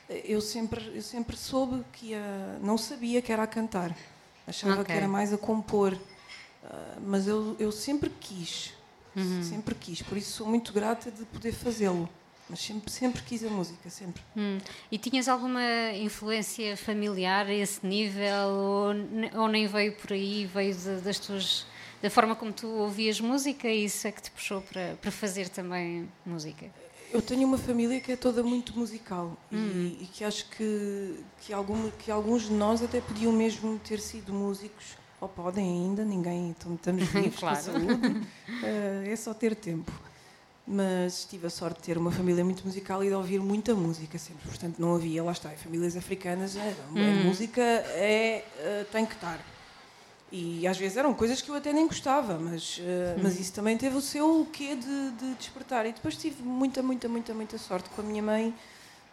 [0.10, 3.96] eu sempre eu sempre soube que ia, não sabia que era a cantar.
[4.48, 4.86] Achava Ok.
[4.86, 5.98] que era mais a compor.
[6.64, 8.74] Ah, mas eu, eu sempre quis.
[9.42, 10.02] Sempre quis.
[10.02, 12.10] Por isso sou muito grata de poder fazê-lo.
[12.50, 14.22] Mas sempre sempre quis a música sempre.
[14.38, 14.60] Hum.
[14.92, 15.64] E tinhas alguma
[15.94, 18.48] influência familiar a esse nível?
[18.50, 21.66] Ou, ou nem veio por aí, veio de- das tuas
[22.06, 25.50] da forma como tu ouvias música e isso é que te puxou para, para fazer
[25.50, 26.68] também música?
[27.12, 31.52] Eu tenho uma família que é toda muito musical e, e que acho que, que,
[31.52, 36.50] alguma, que alguns de nós até podiam mesmo ter sido músicos, ou podem ainda, ninguém,
[36.50, 37.64] então estamos vivos Claro.
[37.64, 38.22] saúde,
[38.62, 39.92] eh, é só ter tempo.
[40.68, 44.20] Mas tive a sorte de ter uma família muito musical e de ouvir muita música
[44.20, 46.76] sempre, portanto não havia, lá está, famílias africanas, eh,
[47.10, 49.40] a música é, eh, tem que estar.
[50.38, 53.78] E às vezes eram coisas que eu até nem gostava, mas, eh, mas isso também
[53.78, 55.86] teve o seu quê de, de despertar.
[55.86, 58.54] E depois tive muita, muita, muita, muita sorte com a minha mãe,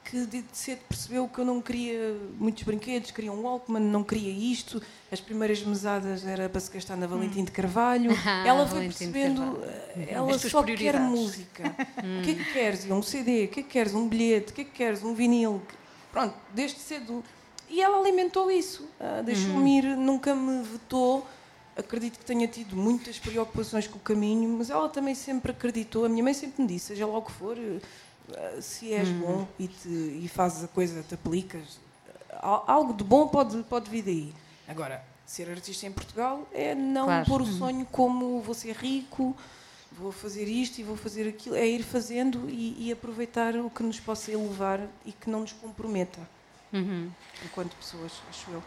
[0.05, 4.33] que de cedo percebeu que eu não queria muitos brinquedos, queria um Walkman, não queria
[4.33, 4.83] isto.
[5.13, 8.11] As primeiras mesadas era para se gastar na Valentim de Carvalho.
[8.27, 11.73] Ah, ela foi Valentim percebendo, eh, ela As tuas só quer música.
[12.03, 12.85] O que é que queres?
[12.91, 13.45] Um CD?
[13.45, 13.95] O que é que queres?
[13.95, 14.51] Um bilhete?
[14.51, 15.05] O que é que queres?
[15.05, 15.63] Um vinil?
[16.11, 17.23] Pronto, desde cedo.
[17.73, 18.87] E ela alimentou isso.
[19.01, 21.27] ah, Deixou-me ir, nunca me vetou.
[21.75, 26.05] Acredito que tenha tido muitas preocupações com o caminho, mas ela também sempre acreditou.
[26.05, 27.57] A minha mãe sempre me disse: seja lá o que for,
[28.37, 31.81] ah, se és bom e, te, e fazes a coisa, te aplicas,
[32.41, 34.35] al- algo de bom pode, pode vir daí.
[34.69, 37.27] Agora, ser artista em Portugal é não Claro.
[37.27, 39.35] pôr o sonho como vou ser rico,
[39.93, 41.57] vou fazer isto e vou fazer aquilo.
[41.57, 45.53] É ir fazendo e, e aproveitar o que nos possa elevar e que não nos
[45.53, 46.21] comprometa
[46.73, 47.11] Uhum.
[47.45, 48.63] enquanto pessoas, acho eu.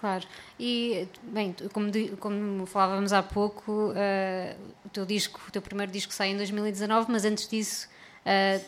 [0.00, 0.24] Claro.
[0.60, 4.54] E, bem, como, como falávamos há pouco, eh,
[4.84, 7.88] o teu disco, o teu primeiro disco sai em 2019, mas antes disso
[8.24, 8.60] eh,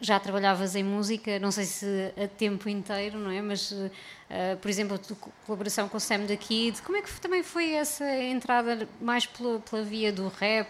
[0.00, 1.86] já trabalhavas em música, não sei se
[2.20, 3.40] a tempo inteiro, não é?
[3.40, 3.72] Mas,
[4.28, 7.20] eh, por exemplo, a tua co- colaboração com o Sam da Kid, como é que
[7.20, 10.68] também foi essa entrada mais pela, pela via do rap?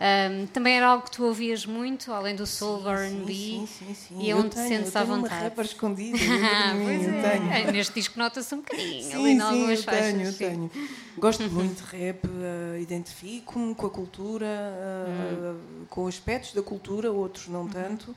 [0.00, 3.34] Ahm, também era algo que tu ouvias muito, além do soul, R&B?
[3.34, 4.18] Sim, sim, sim.
[4.20, 5.34] E eu onde te sentes eu à vontade?
[5.34, 6.16] uma rapper escondida
[6.74, 7.20] mim, Pois eu é.
[7.32, 7.52] tenho.
[7.52, 10.12] É, Neste disco nota-se um bocadinho, Sim, ali em sim, algumas eu faixas.
[10.12, 10.38] tenho, eu sim.
[10.38, 10.70] tenho.
[11.16, 15.54] Gosto muito de rap, eh, identifico-me com a cultura, eh,
[15.90, 18.14] com aspectos da cultura, outros não tanto.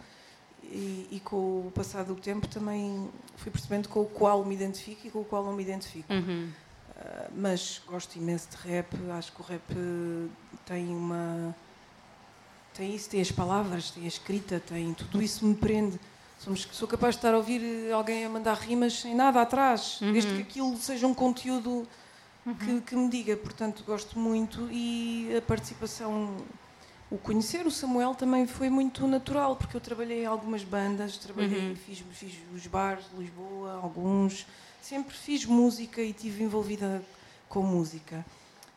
[0.63, 1.36] E, e com
[1.67, 5.25] o passar do tempo também fui percebendo com o qual me identifico e com o
[5.25, 6.13] qual não me identifico.
[6.13, 6.49] Uhum.
[6.95, 10.29] Uh, mas gosto imenso de rap, acho que o rap uh,
[10.65, 11.55] tem uma.
[12.74, 15.99] Tem isso, tem as palavras, tem a escrita, tem tudo isso me prende.
[16.39, 19.99] Somos, sou capaz de estar a ouvir uh, alguém a mandar rimas sem nada atrás,
[20.01, 21.88] desde que aquilo seja um conteúdo
[22.59, 23.38] que, que me diga.
[23.38, 26.36] Portanto, gosto muito e a participação.
[27.11, 31.76] O conhecer o Samuel também foi muito natural, porque eu trabalhei em algumas bandas, trabalhei,
[31.76, 34.47] fiz, fiz os bares de Lisboa, alguns,
[34.82, 37.03] sempre fiz música e estive envolvida
[37.49, 38.26] com música.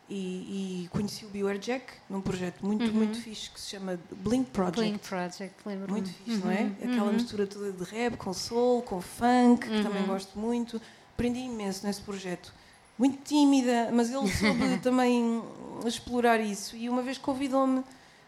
[0.07, 4.51] E, e conheci o Beware Jack num projeto muito, muito fixe que se chama Blink
[4.51, 4.79] Project.
[4.79, 6.71] Blink Project, lembro Muito fixe, não é?
[6.83, 10.79] Aquela mistura toda de rap com soul, com funk, que também gosto muito.
[11.13, 12.53] Aprendi imenso nesse projeto.
[12.99, 15.41] Muito tímida, mas ele soube também
[15.85, 16.75] explorar isso.
[16.75, 17.83] E uma vez convidou-me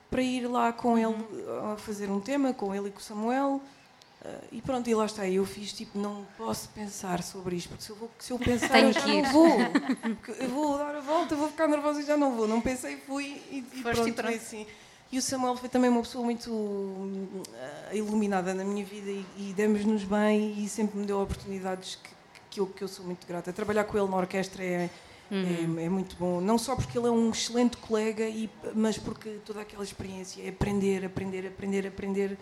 [0.10, 1.16] para ir lá com ele
[1.74, 3.62] a fazer um tema, com ele e com o Samuel.
[4.24, 5.28] Ah, e pronto, e lá está.
[5.28, 8.70] Eu fiz tipo, não posso pensar sobre isto, porque se eu, vou, se eu pensar,
[8.70, 9.58] Tenho eu já não vou.
[10.40, 12.48] Eu vou dar a volta, vou ficar nervosa e já não vou.
[12.48, 14.36] Não pensei, fui e, e pronto, e pronto.
[14.36, 14.66] assim.
[15.10, 16.52] E o Samuel foi também uma pessoa muito
[17.56, 22.10] ah, iluminada na minha vida e, e demos-nos bem e sempre me deu oportunidades que,
[22.50, 23.54] que, eu, que eu sou muito grata.
[23.54, 24.90] Trabalhar com ele na orquestra é,
[25.32, 29.40] é, é muito bom, não só porque ele é um excelente colega, e, mas porque
[29.46, 32.38] toda aquela experiência é aprender, aprender, aprender, aprender.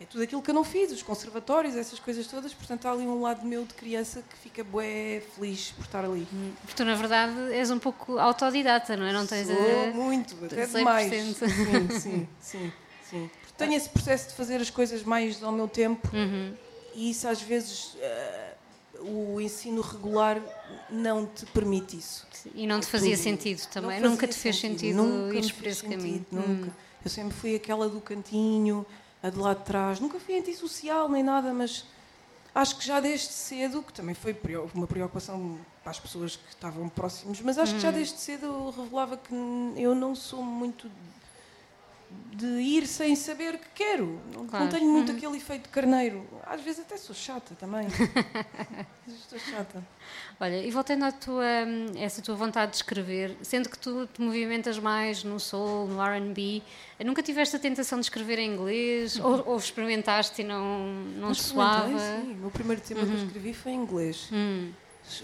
[0.00, 2.54] É tudo aquilo que eu não fiz, os conservatórios, essas coisas todas.
[2.54, 6.26] Portanto, há ali um lado meu de criança que fica bué feliz por estar ali.
[6.62, 9.12] Porque tu, na verdade, és um pouco autodidata, não é?
[9.12, 9.92] Não tens Sou a...
[9.92, 10.76] muito, até 100%.
[10.78, 11.10] demais.
[11.12, 12.72] Sim, sim, sim,
[13.10, 13.30] sim.
[13.42, 16.54] Porque Tenho esse processo de fazer as coisas mais ao meu tempo Uhum.
[16.94, 18.54] e isso às vezes eh,
[19.00, 20.40] o ensino regular
[20.88, 22.26] não te permite isso.
[22.54, 23.22] E não te fazia Tudo.
[23.22, 24.00] sentido também?
[24.00, 26.26] Nunca te fez sentido, nunca me ires por esse sentido, caminho?
[26.32, 26.68] Nunca.
[26.68, 26.72] Hum.
[27.04, 28.84] Eu sempre fui aquela do cantinho,
[29.22, 30.00] a de lá de trás.
[30.00, 31.84] Nunca fui antissocial nem nada, mas
[32.54, 34.36] acho que já desde cedo, que também foi
[34.74, 37.76] uma preocupação para as pessoas que estavam próximos, mas acho Hum.
[37.76, 39.32] que já desde cedo eu revelava que
[39.76, 40.90] eu não sou muito
[42.34, 44.18] de ir sem saber que quero.
[44.32, 44.68] Não, não Claro.
[44.68, 46.26] tenho muito aquele efeito carneiro.
[46.46, 47.86] Às vezes até sou chata também.
[49.06, 49.84] Estou chata.
[50.40, 54.22] Olha, e voltando à tua, hum, essa tua vontade de escrever, sendo que tu te
[54.22, 56.62] movimentas mais no soul, no R&B,
[57.04, 59.18] nunca tiveste a tentação de escrever em inglês?
[59.18, 60.84] ou, ou experimentaste e não,
[61.18, 61.88] não te soava?
[61.98, 64.28] Sim, o meu primeiro tema que eu escrevi foi em inglês.
[64.32, 64.70] Hum.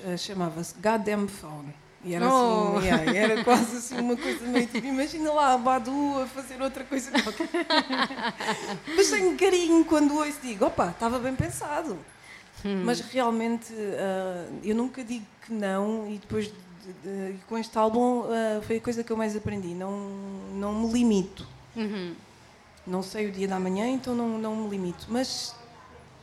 [0.05, 1.73] Eh, Chamava-se Goddamn Phone.
[2.05, 2.77] E era Oh.
[2.79, 6.61] assim, yeah, era quase assim uma coisa meio tipo, imagina lá a Badu a fazer
[6.63, 7.49] outra coisa qualquer.
[8.95, 11.99] Mas tenho carinho quando ouço digo, opa, estava bem pensado.
[12.85, 16.53] Mas realmente ah, eu nunca digo que não e depois de-
[17.33, 19.69] de- com este álbum ah, foi a coisa que eu mais aprendi.
[19.69, 19.91] Não,
[20.55, 21.47] não me limito.
[21.77, 22.15] Uhum.
[22.87, 25.07] Não sei o dia da manhã, então não, não me limito.
[25.09, 25.55] Mas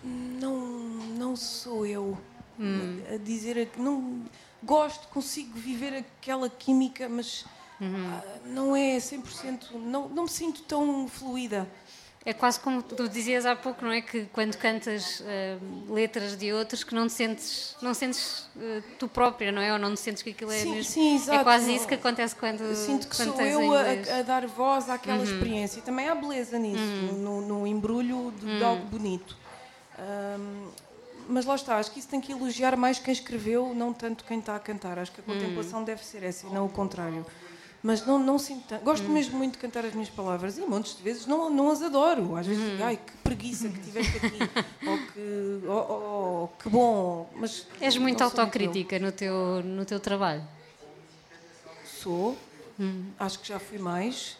[0.03, 0.57] não,
[1.17, 2.17] não sou eu
[3.13, 4.21] a dizer que não
[4.63, 7.45] gosto, consigo viver aquela química, mas
[7.81, 11.67] ah, não é 100%, não, não me sinto tão fluida.
[12.25, 13.99] É quase como tu dizias há pouco, não é?
[14.01, 15.21] Que quando cantas
[15.61, 19.73] hum, letras de outros, que não te sentes, não sentes eh, tu própria, não é?
[19.73, 20.89] Ou não te sentes que aquilo é Sim, mesmo.
[20.89, 21.43] sim, É exato.
[21.43, 22.61] quase isso que acontece quando.
[22.61, 25.79] Eu sinto que quando sou eu a, a dar voz àquela experiência.
[25.79, 29.35] E também há beleza nisso, no, no embrulho de, de algo bonito.
[29.99, 30.69] Ahm,
[31.27, 34.39] mas lá está, acho que isso tem que elogiar mais quem escreveu, não tanto quem
[34.39, 34.99] está a cantar.
[34.99, 37.25] Acho que a contemplação deve ser essa e não o contrário.
[37.83, 38.83] Mas não, não sinto tanto.
[38.85, 41.81] Gosto mesmo muito de cantar as minhas palavras e montes de vezes não, não as
[41.81, 42.37] adoro.
[42.37, 44.39] Às vezes digo, ai, que preguiça que tiveste aqui.
[44.87, 47.29] ou que, oh, oh, oh, que bom.
[47.35, 50.47] Mas És muito autocrítica no teu, no teu trabalho.
[51.83, 52.37] Sou,
[53.19, 54.37] acho que já fui mais.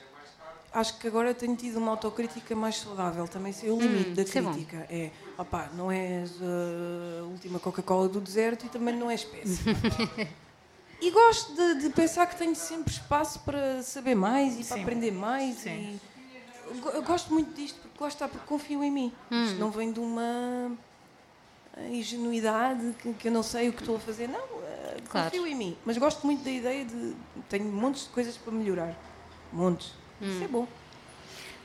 [0.72, 3.28] Acho que agora tenho tido uma autocrítica mais saudável.
[3.28, 4.88] Também sei o limite da isso é crítica.
[4.90, 9.76] É, opá, não és uh, a última Coca-Cola do deserto e também não és péssima.
[11.02, 14.84] E gosto de, de pensar que tenho sempre espaço para saber mais e para Sim.
[14.84, 15.56] aprender mais.
[15.58, 16.00] Sim.
[16.72, 19.14] E gosto muito disto, porque lá está, porque confio em mim.
[19.30, 20.72] Isto não vem de uma
[21.92, 24.28] ingenuidade que, que eu não sei o que estou a fazer.
[24.30, 25.30] Não, eh, Claro.
[25.30, 25.78] confio em mim.
[25.86, 27.14] Mas gosto muito da ideia de.
[27.50, 28.96] Tenho montes de coisas para melhorar.
[29.52, 29.92] Montes.
[30.22, 30.66] Isso é bom.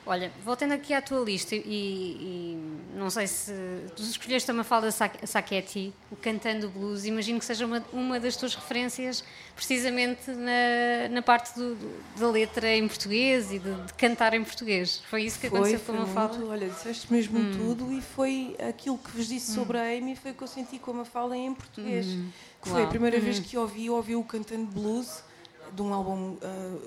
[0.05, 2.57] Olha, voltando aqui à tua lista, e, e
[2.95, 3.53] não sei se
[3.95, 8.35] tu escolheste a Mafalda Sac- Sacchetti, o Cantando Blues, imagino que seja uma, uma das
[8.35, 9.23] tuas referências
[9.55, 14.43] precisamente na, na parte do- do- da letra em português e de, de cantar em
[14.43, 15.01] português.
[15.09, 16.37] Foi isso que Foi, aconteceu com foi a Mafalda?
[16.37, 20.31] muito, olha, disseste mesmo tudo e foi aquilo que vos disse sobre a Amy, foi
[20.31, 22.07] o que eu senti com a Mafalda em português.
[22.61, 25.23] Que foi a primeira vez que ouvi, ouvi-o cantando blues
[25.71, 26.77] de um álbum ah,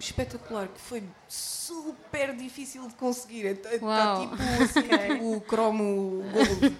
[0.00, 3.46] espetacular, que foi super difícil de conseguir.
[3.46, 4.20] Está Uau.
[4.22, 4.82] tipo, assim,
[5.14, 6.76] tipo o cromo gold.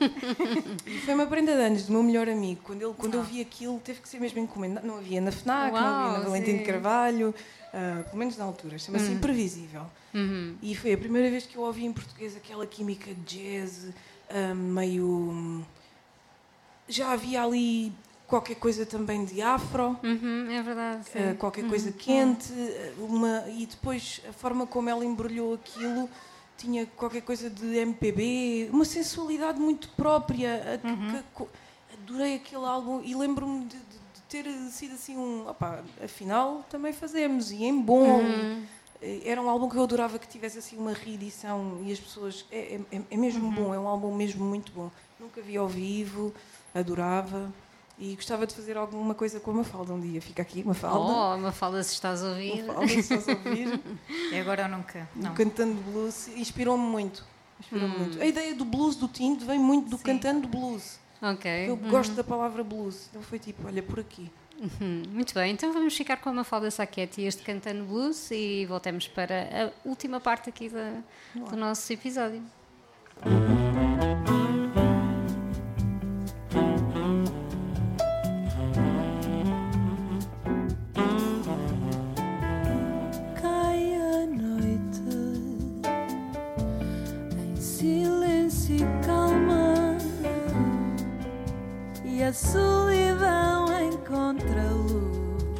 [0.87, 2.61] e foi uma prenda de anos do meu melhor amigo.
[2.65, 4.87] Quando, ele, quando eu vi aquilo, teve que ser mesmo encomendado.
[4.87, 6.65] Não havia na FNAC, não havia Uau, na Valentim de.
[6.65, 7.35] Carvalho,
[7.73, 8.79] ah, pelo menos na altura.
[8.79, 9.87] Chama-se Imprevisível.
[10.15, 10.57] Uhum.
[10.63, 13.89] E foi a primeira vez que eu ouvi em português aquela química de jazz,
[14.31, 15.07] ah, meio.
[15.07, 15.65] hum,
[16.89, 17.93] Já havia ali
[18.33, 21.07] qualquer coisa também de afro, Uhum, é verdade.
[21.15, 26.09] ah, qualquer coisa quente, ah, uma, e depois a forma como ela embrulhou aquilo
[26.57, 30.63] tinha qualquer coisa de MPB, uma sensualidade muito própria.
[30.75, 31.51] a- que- que-
[32.03, 35.47] adorei aquele álbum e lembro-me de, de- de ter sido assim um.
[35.49, 38.19] Opá, afinal, também fazemos, e em bom.
[39.03, 42.47] e- era um álbum que eu adorava que tivesse assim uma reedição e as pessoas.
[42.51, 44.91] É, é- é mesmo bom, é um álbum mesmo muito bom.
[45.21, 46.33] Nunca vi ao vivo,
[46.75, 47.53] adorava
[48.03, 50.21] e gostava de fazer alguma coisa com a Mafalda um dia.
[50.21, 50.99] Fica aqui, Mafalda.
[50.99, 52.65] Oh, Mafalda, se estás a ouvir.
[52.65, 53.81] Mafalda, se estás a ouvir.
[54.33, 55.09] É agora ou nunca.
[55.15, 55.35] Não.
[55.35, 57.25] Cantando Blues inspirou-me muito.
[57.61, 57.99] Inspirou-me Hum.
[57.99, 58.21] muito.
[58.21, 60.03] A ideia do blues do Tinto vem muito do Sim.
[60.05, 60.99] Cantando Blues.
[61.21, 61.49] Ok.
[61.69, 63.07] Eu gosto da palavra blues.
[63.11, 64.29] Então foi tipo, olha, por aqui.
[64.59, 68.65] Uhum, Muito bem, então vamos ficar com a Mafalda Sacchetti e este Cantando Blues e
[68.67, 71.01] voltamos para a última parte aqui da-
[71.35, 72.43] do nosso episódio.
[92.25, 95.57] A solidão encontra luz,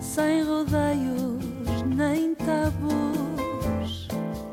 [0.00, 1.44] sem rodeios
[1.86, 4.08] nem tabus,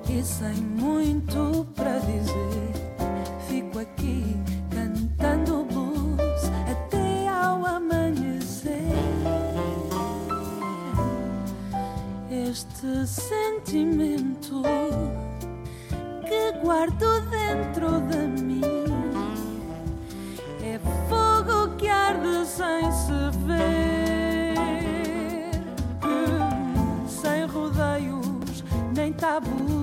[0.09, 2.73] e sem muito para dizer.
[3.47, 4.35] Fico aqui
[4.69, 8.81] cantando blues até ao amanhecer.
[12.29, 14.63] Este sentimento
[16.27, 18.66] que guardo dentro de mim
[22.57, 24.55] sem se ver,
[27.07, 28.63] sem rodeios
[28.95, 29.76] nem tabus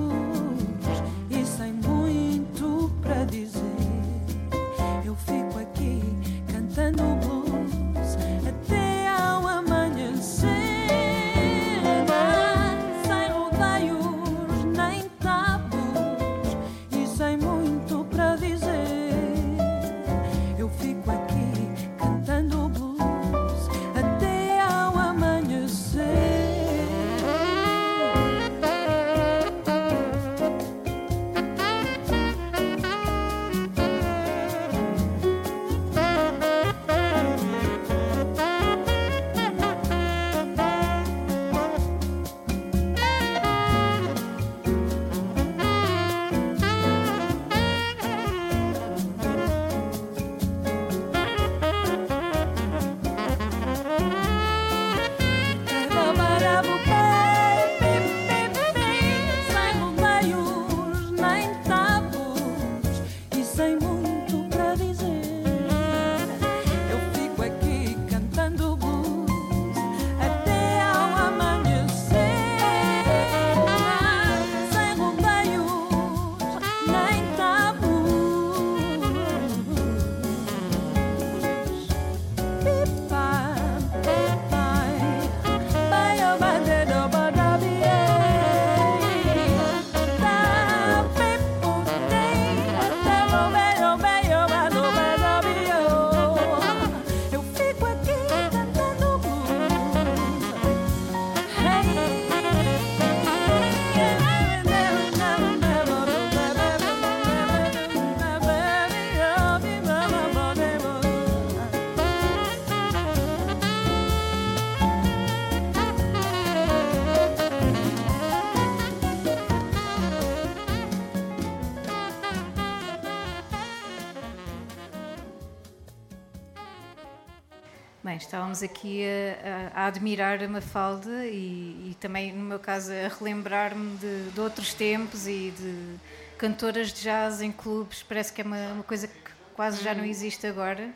[128.04, 132.92] Bem, estávamos aqui a, a- a admirar a Mafalda e, e também, no meu caso,
[132.92, 135.96] a relembrar-me de, de outros tempos e de
[136.36, 138.02] cantoras de jazz em clubes.
[138.02, 140.92] Parece que é uma, uma coisa que quase já não existe agora.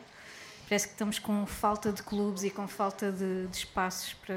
[0.67, 4.35] Parece que estamos com falta de clubes e com falta de, de espaços para,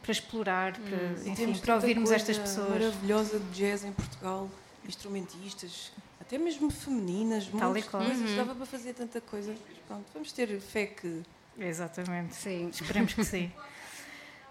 [0.00, 0.96] para explorar, para,
[1.28, 2.68] enfim, Temos para ouvirmos coisa estas pessoas.
[2.68, 4.48] maravilhosa de jazz em Portugal,
[4.86, 9.50] instrumentistas, até mesmo femininas, Tal muitas coisas, dava para fazer tanta coisa.
[9.50, 11.22] Mas Pronto, vamos ter fé que
[11.58, 12.34] Exatamente.
[12.34, 12.68] Sim.
[12.72, 13.50] Esperemos que sim.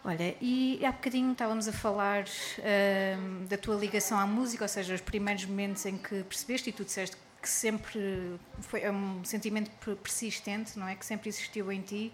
[0.03, 2.23] Olha, e há bocadinho estávamos a falar
[2.59, 6.73] ahm, da tua ligação à música, ou seja, os primeiros momentos em que percebeste, e
[6.73, 10.95] tu disseste que sempre foi é um sentimento per- persistente, não é?
[10.95, 12.11] Que sempre existiu em ti,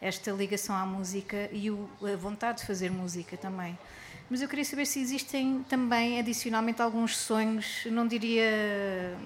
[0.00, 3.78] esta ligação à música e o- a vontade de fazer música também.
[4.30, 8.44] Mas eu queria saber se existem também, adicionalmente, alguns sonhos, não diria,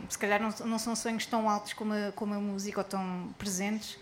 [0.08, 3.32] se calhar não, não são sonhos tão altos como a, como a música ou tão
[3.38, 3.96] presentes,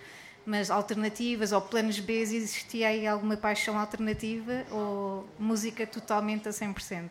[0.48, 7.10] mas alternativas ou planos B, existia aí alguma paixão alternativa ou música totalmente a 100%?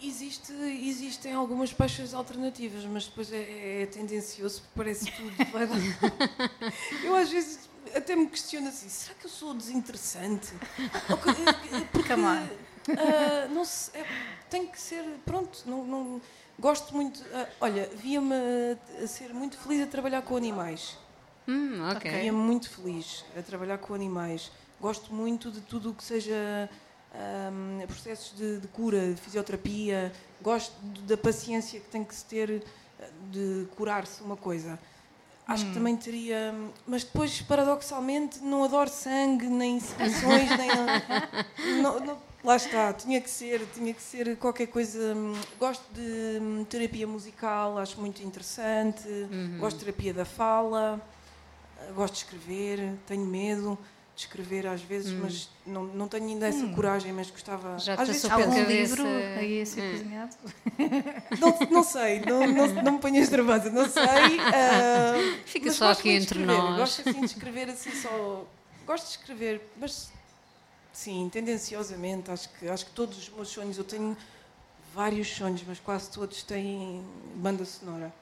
[0.00, 5.32] Existe, existem algumas paixões alternativas, mas depois é, é tendencioso, porque parece tudo.
[7.04, 10.48] Eu às vezes até me questiono assim, será que eu sou desinteressante?
[11.10, 14.04] Ou que- Porque, ah, não se, é,
[14.50, 16.20] tem que ser, pronto, não, não-
[16.58, 20.96] gosto muito, ah, olha, via-me a, a ser muito feliz a trabalhar com animais.
[21.48, 22.10] Hum, ok.
[22.10, 24.50] Via-me muito feliz a trabalhar com animais.
[24.80, 26.68] Gosto muito de tudo o que seja
[27.14, 30.12] ahm, processos de, de cura, de fisioterapia.
[30.40, 30.74] Gosto
[31.06, 32.62] da paciência que tem que se ter
[33.30, 34.78] de curar-se uma coisa.
[35.46, 36.54] Acho que também teria.
[36.86, 40.70] Mas depois, paradoxalmente, não adoro sangue, nem secreções, nem.
[41.82, 45.14] não- não- lá está, tinha que ser, tinha que ser qualquer coisa.
[45.14, 49.02] hum, Gosto de hum, terapia musical, acho muito interessante.
[49.58, 51.00] Gosto de terapia da fala.
[51.90, 53.78] Uh, Gosto de escrever, tenho medo
[54.14, 57.78] de escrever às vezes, mas não, não tenho ainda essa coragem, mas gostava.
[57.78, 58.28] Já às vezes Hum.
[58.32, 58.72] Algum cabeça.
[59.02, 59.08] livro
[59.38, 59.90] aí a ser Hum.
[59.92, 60.36] cozinhado?
[61.40, 64.02] não, não sei, não, não, não me ponhas nervosa, não sei.
[64.52, 65.14] ah,
[65.46, 66.78] Fica só gosto aqui entre escrever, nós.
[66.78, 68.46] Gosto assim de escrever assim só.
[68.86, 70.10] Gosto de escrever, mas
[70.92, 74.14] sim, tendenciosamente, acho que, acho que todos os meus sonhos, eu tenho
[74.94, 77.02] vários sonhos, mas quase todos têm
[77.36, 78.12] banda sonora.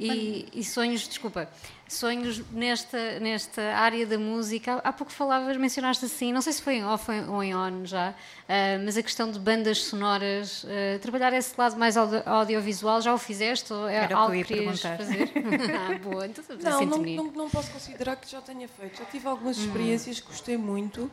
[0.00, 1.48] E, e sonhos, desculpa,
[1.88, 4.74] sonhos nesta, nesta área da música.
[4.84, 7.84] Há há pouco falavas, mencionaste assim, não sei se foi em off ou em on
[7.84, 8.14] já,
[8.48, 13.12] ah, mas a questão de bandas sonoras, ah, trabalhar esse lado mais audio- audiovisual, já
[13.12, 13.72] o fizeste?
[13.72, 14.96] Ou é Era o que eu algo ia que querias perguntar.
[14.98, 15.28] fazer?
[15.90, 18.98] ah, boa, então Não, não, não, não posso considerar que já tenha feito.
[18.98, 19.66] Já tive algumas Hum.
[19.66, 21.10] experiências que gostei muito.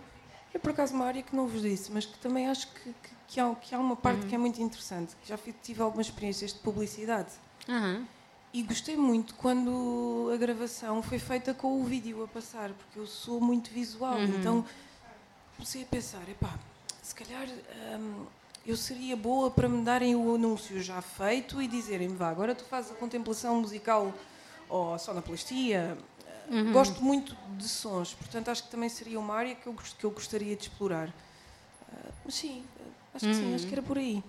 [0.53, 3.09] É por acaso uma área que não vos disse, mas que também acho que, que,
[3.27, 4.29] que há, que há uma parte Hum.
[4.29, 5.13] que é muito interessante.
[5.27, 7.29] Já tive algumas experiências de publicidade.
[7.67, 8.03] Aham.
[8.51, 13.05] E gostei muito quando a gravação foi feita com o vídeo a passar, porque eu
[13.05, 14.17] sou muito visual.
[14.17, 14.25] Uhum.
[14.25, 14.65] Então
[15.55, 16.57] comecei a pensar: epá,
[17.03, 17.47] se calhar
[17.99, 18.25] hum,
[18.65, 22.63] eu seria boa para me darem o anúncio já feito e dizerem-me: vá, agora tu
[22.65, 24.11] fazes a contemplação musical
[24.67, 25.95] ou sonoplastia.
[26.49, 26.71] Uhum.
[26.71, 30.09] Gosto muito de sons, portanto acho que também seria uma área que eu, que eu
[30.09, 31.13] gostaria de explorar.
[31.93, 32.63] Ah, mas sim,
[33.13, 34.23] acho que sim, acho que era por aí.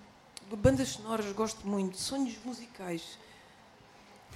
[0.55, 3.17] Bandas sonoras gosto muito, sonhos musicais.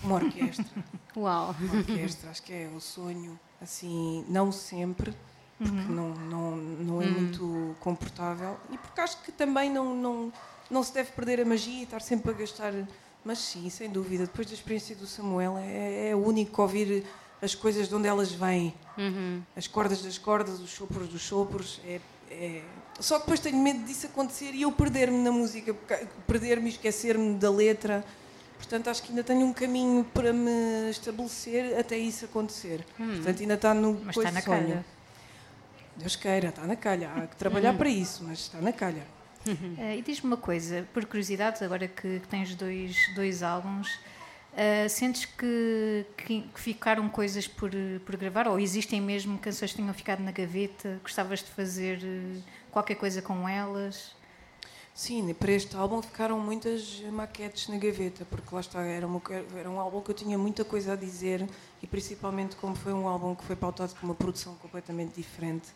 [0.03, 0.65] Uma orquestra.
[1.17, 1.55] Uau.
[1.59, 5.13] Uma orquestra, acho que é o sonho, assim, não sempre,
[5.57, 10.33] porque não, não, não é muito confortável e porque acho que também não, não,
[10.69, 12.73] não se deve perder a magia e estar sempre a gastar.
[13.23, 17.03] Mas sim, sem dúvida, depois da experiência do Samuel, é, é único ouvir
[17.41, 18.73] as coisas de onde elas vêm.
[19.55, 21.79] As cordas das cordas, os sopros dos sopros.
[21.85, 22.61] É, é-
[22.99, 25.73] Só que depois tenho medo disso acontecer e eu perder-me na música,
[26.27, 28.05] perder-me e esquecer-me da letra.
[28.57, 32.85] Portanto, acho que ainda tenho um caminho para me estabelecer até isso acontecer.
[32.97, 34.61] Portanto, ainda está no Mas está na sonho.
[34.61, 34.85] calha.
[35.97, 37.09] Deus queira, está na calha.
[37.15, 39.03] Há que trabalhar para isso, mas está na calha.
[39.77, 43.99] Eh, e diz-me uma coisa, por curiosidade, agora que, que tens dois, dois álbuns,
[44.57, 47.69] eh, sentes que, que, que ficaram coisas por,
[48.03, 50.99] por gravar ou existem mesmo canções que tenham ficado na gaveta?
[51.03, 52.39] Gostavas de fazer eh,
[52.71, 54.15] qualquer coisa com elas?
[54.95, 59.21] Sim, para este álbum ficaram muitas maquetes na gaveta, porque lá está, era, uma,
[59.53, 61.45] era um álbum que eu tinha muita coisa a dizer
[61.83, 65.67] e principalmente como foi um álbum que foi pautado com uma produção completamente diferente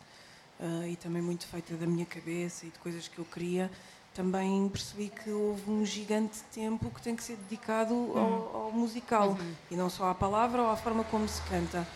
[0.58, 3.70] ah, e também muito feita da minha cabeça e de coisas que eu queria,
[4.14, 9.36] também percebi que houve um gigante tempo que tem que ser dedicado ao, ao musical
[9.70, 11.86] e não só à palavra ou à forma como se canta.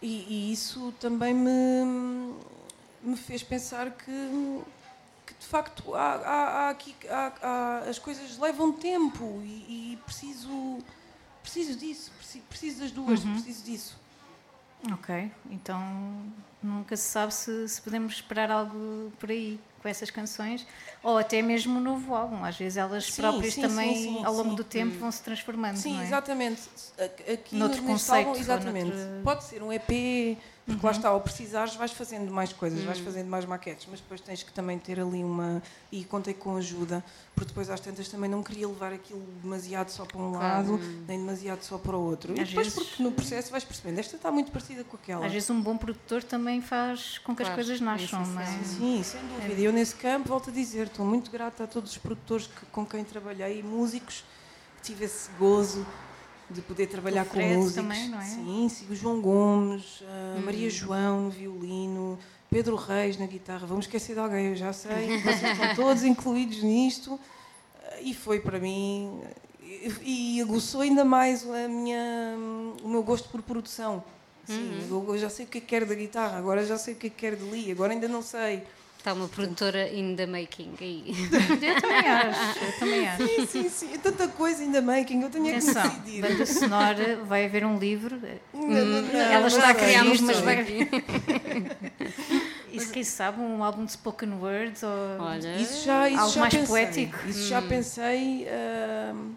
[0.00, 2.36] E, e isso também me,
[3.02, 4.62] me fez pensar que
[5.40, 10.78] de facto há, há- aqui, há- as coisas levam tempo e, e preciso,
[11.42, 13.98] preciso disso, preciso, preciso das duas, preciso disso.
[14.92, 15.82] Ok, então
[16.62, 20.66] nunca se sabe se, se podemos esperar algo por aí com essas canções
[21.02, 22.44] ou até mesmo um novo álbum.
[22.44, 25.76] Às vezes elas Sim, próprias sim, também, sim, ao longo do tempo, vão se transformando.
[25.76, 26.04] Sim, é?
[26.04, 26.62] exatamente.
[27.32, 28.86] Aqui Noutro neste conceito, álbum, exatamente.
[28.90, 29.22] noutro- Uhum.
[29.22, 30.38] Pode ser um EP,
[30.70, 34.20] porque lá está, ao precisares vais fazendo mais coisas, vais fazendo mais maquetes, mas depois
[34.20, 35.62] tens que também ter ali uma.
[35.92, 37.04] E contei com ajuda,
[37.34, 40.72] porque depois às tantas também não queria levar aquilo demasiado só para um Claro.
[40.72, 42.36] lado, nem demasiado só para o outro.
[42.36, 45.26] e Às depois, vezes- porque no processo vais percebendo, esta está muito parecida com aquela.
[45.26, 48.40] Às vezes um bom produtor também faz com que as Claro, coisas é nasçam, não
[48.40, 48.46] é?
[48.64, 49.54] Sim, sem dúvida.
[49.60, 52.66] E eu nesse campo, volto a dizer, estou muito grata a todos os produtores que-
[52.66, 54.24] com quem trabalhei e músicos
[54.76, 55.84] que tive esse gozo
[56.50, 57.74] de poder trabalhar com músicos.
[57.74, 58.24] também, não é?
[58.24, 60.42] Sim, sim, o João Gomes, a Hum.
[60.44, 62.18] Maria João no violino,
[62.50, 63.66] Pedro Reis na guitarra.
[63.66, 65.20] Vamos esquecer de alguém, eu já sei.
[65.20, 67.18] Vocês estão todos incluídos nisto.
[68.02, 69.20] E foi para mim.
[69.62, 72.34] E, e aguçou ainda mais a minha,
[72.82, 74.02] o meu gosto por produção.
[74.46, 75.04] Sim, Uhum.
[75.08, 76.96] eu, eu já sei o que é que quero da guitarra, agora já sei o
[76.96, 78.64] que é que quero de Lee, agora ainda não sei.
[79.00, 81.04] Está uma produtora in the making aí.
[81.62, 83.26] Eu também acho, eu também acho.
[83.26, 83.94] Sim, sim, sim.
[83.94, 86.20] É tanta coisa ainda making, eu tenho é que Atenção, decidir.
[86.20, 88.20] banda sonora, vai haver um livro.
[88.52, 90.88] Ainda não- não, Ela não está a criar, não mas, vai vir.
[92.72, 96.32] E se quem sabe, um álbum de spoken words ou Olha, Isso já, isso Algo
[96.34, 96.66] já mais pensei.
[96.68, 97.28] poético.
[97.28, 99.32] Isso já pensei, ahm,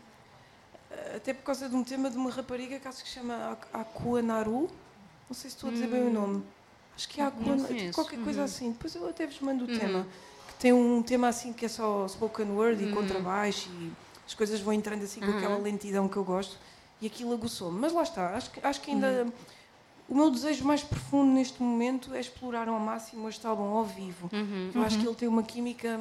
[1.16, 3.68] até por causa de um tema de uma rapariga que acho que se chama Ak-
[3.74, 4.70] Akua Naru.
[5.30, 6.44] Não sei se estou a dizer bem o nome.
[6.96, 7.94] Acho que é conheço.
[7.94, 8.72] qualquer coisa assim.
[8.72, 9.80] Depois eu até vos mando o Uhum.
[9.80, 10.08] tema.
[10.48, 12.90] Que tem um tema assim que é só spoken word Uhum.
[12.90, 13.92] e contrabaixo e
[14.26, 16.58] as coisas vão entrando assim com aquela lentidão que eu gosto.
[17.02, 17.80] E aquilo aguçou-me.
[17.80, 19.24] Mas lá está, acho que, acho que ainda.
[19.26, 19.32] Uhum.
[20.10, 24.30] O meu desejo mais profundo neste momento é explorar ao máximo este álbum ao vivo.
[24.32, 24.72] Uhum.
[24.76, 26.00] Eu acho que ele tem uma química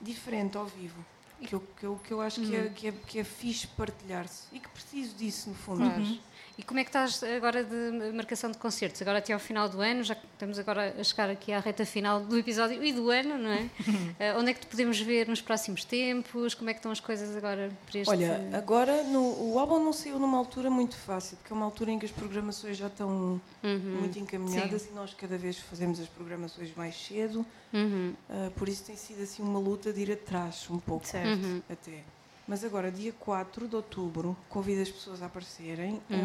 [0.00, 1.04] diferente ao vivo.
[1.40, 2.64] Que eu, que eu, que eu acho que, Uhum.
[2.66, 4.42] é, que, é, que é fixe partilhar-se.
[4.52, 5.78] E que preciso disso, no fundo.
[5.84, 6.18] Claro.
[6.58, 9.00] E como é que estás agora de marcação de concertos?
[9.00, 12.20] Agora até ao final do ano, já estamos agora a chegar aqui à reta final
[12.20, 13.70] do episódio e do ano, não é?
[14.18, 16.54] Eh, onde é que te podemos ver nos próximos tempos?
[16.54, 18.10] Como é que estão as coisas agora para este...
[18.10, 21.92] Olha, agora no, o álbum não saiu numa altura muito fácil, porque é uma altura
[21.92, 23.78] em que as programações já estão Uhum.
[24.00, 27.46] muito encaminhadas e nós cada vez fazemos as programações mais cedo.
[27.72, 28.14] Uhum.
[28.28, 31.06] Ah, por isso tem sido assim uma luta de ir atrás um pouco.
[31.06, 31.28] Certo.
[31.44, 31.62] Uhum.
[31.70, 32.02] até.
[32.48, 36.00] Mas agora, dia 4 de outubro, convido as pessoas a aparecerem.
[36.08, 36.18] Uhum.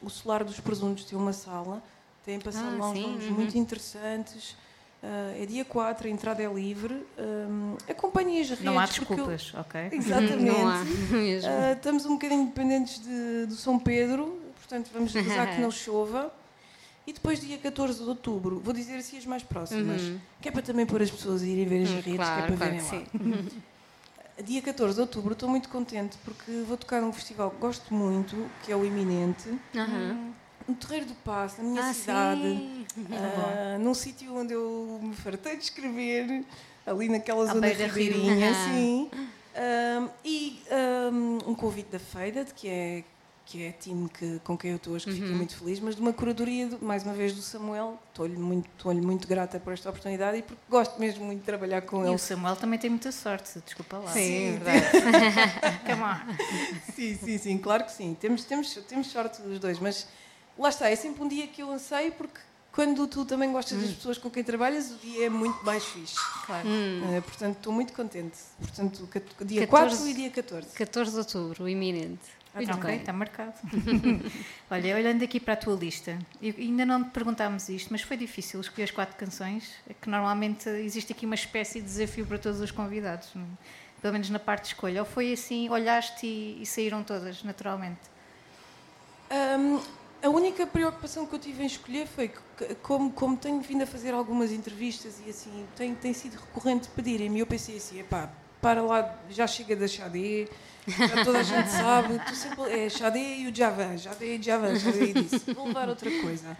[0.00, 1.82] Um, o Solar dos Presuntos tem uma sala,
[2.24, 3.32] tem passado Ah, lá uns sim, nomes uhum.
[3.32, 4.50] muito interessantes.
[5.02, 7.04] Uh, é dia 4, a entrada é livre.
[7.18, 8.64] Um, acompanhem as redes.
[8.64, 9.88] Não há porque eu- desculpas, ok?
[9.90, 10.44] Exatamente.
[10.44, 11.50] Não há mesmo.
[11.50, 16.32] Uh, estamos um bocadinho dependentes de, do São Pedro, portanto vamos rezar que não chova.
[17.06, 20.00] E depois, dia 14 de outubro, vou dizer assim as mais próximas,
[20.40, 22.52] que é para também pôr as pessoas a irem ver as Hum, redes, claro, que
[22.52, 22.72] é para claro
[23.20, 23.50] verem lá.
[24.44, 28.50] Dia 14 de outubro estou muito contente porque vou tocar num festival que gosto muito,
[28.64, 30.32] que é o Iminente, Aham.
[30.66, 35.56] no Terreiro do Passo, na minha Ah, cidade, ah, num sítio onde eu me fartei
[35.56, 36.44] de escrever,
[36.86, 38.54] ali naquela zona ribeirinha, Aham.
[38.54, 39.10] sim.
[39.54, 41.10] Ah, e ah,
[41.46, 43.04] um convite da Feira, que é
[43.50, 45.16] que é a time que, com quem eu estou hoje, que Uhum.
[45.16, 47.98] fiquei muito feliz, mas de uma curadoria, do- mais uma vez, do Samuel.
[48.10, 51.82] Estou-lhe muito, estou-lhe muito grata por esta oportunidade e porque gosto mesmo muito de trabalhar
[51.82, 52.14] com E ele.
[52.14, 54.12] o Samuel também tem muita sorte, desculpa lá.
[54.12, 54.86] Sim, é verdade.
[55.84, 56.92] Come on.
[56.94, 58.16] Sim, sim, sim, claro que sim.
[58.20, 60.06] Temos, temos, temos sorte dos dois, mas
[60.56, 62.38] lá está, é sempre um dia que eu anseio porque
[62.70, 63.80] quando tu também gostas Hum.
[63.82, 66.14] das pessoas com quem trabalhas, o dia é muito mais fixe.
[66.46, 66.68] Claro.
[66.68, 68.38] Eh, portanto, estou muito contente.
[68.60, 69.08] Portanto,
[69.44, 70.68] dia 14 4 e dia 14.
[70.68, 72.20] 14 de outubro, o iminente.
[72.54, 72.96] Muito ok, bem.
[72.98, 73.54] está marcado.
[74.70, 78.16] Olha, olhando aqui para a tua lista, eu- ainda não te perguntámos isto, mas foi
[78.16, 82.38] difícil escolher as quatro canções, é que normalmente existe aqui uma espécie de desafio para
[82.38, 83.46] todos os convidados, não é?
[84.00, 85.00] pelo menos na parte de escolha.
[85.02, 88.00] Ou foi assim, olhaste e, e saíram todas, naturalmente?
[89.30, 89.80] Hum,
[90.22, 93.86] a única preocupação que eu tive em escolher foi que, como, como tenho vindo a
[93.86, 98.30] fazer algumas entrevistas e assim, tem, tem sido recorrente pedirem-me, e eu pensei assim, epá,
[98.60, 100.48] para lá, já chega da Xadê,
[100.86, 104.78] já toda a gente sabe, tu sempre, é Xadê e o Javan, Xadê e Javan,
[104.78, 106.56] Xadê e disse, vou levar outra coisa.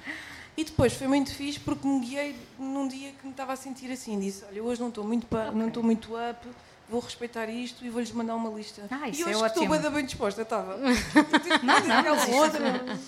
[0.56, 3.90] E depois foi muito fixe porque me guiei num dia que me estava a sentir
[3.90, 6.46] assim, disse, olha, hoje não estou muito, pa- não estou muito up,
[6.90, 8.82] vou respeitar isto e vou-lhes mandar uma lista.
[8.90, 9.78] Ah, e isso hoje é que estou ótimo.
[9.80, 10.76] bem, bem disposta, estava.
[11.62, 12.98] Não, não, outra.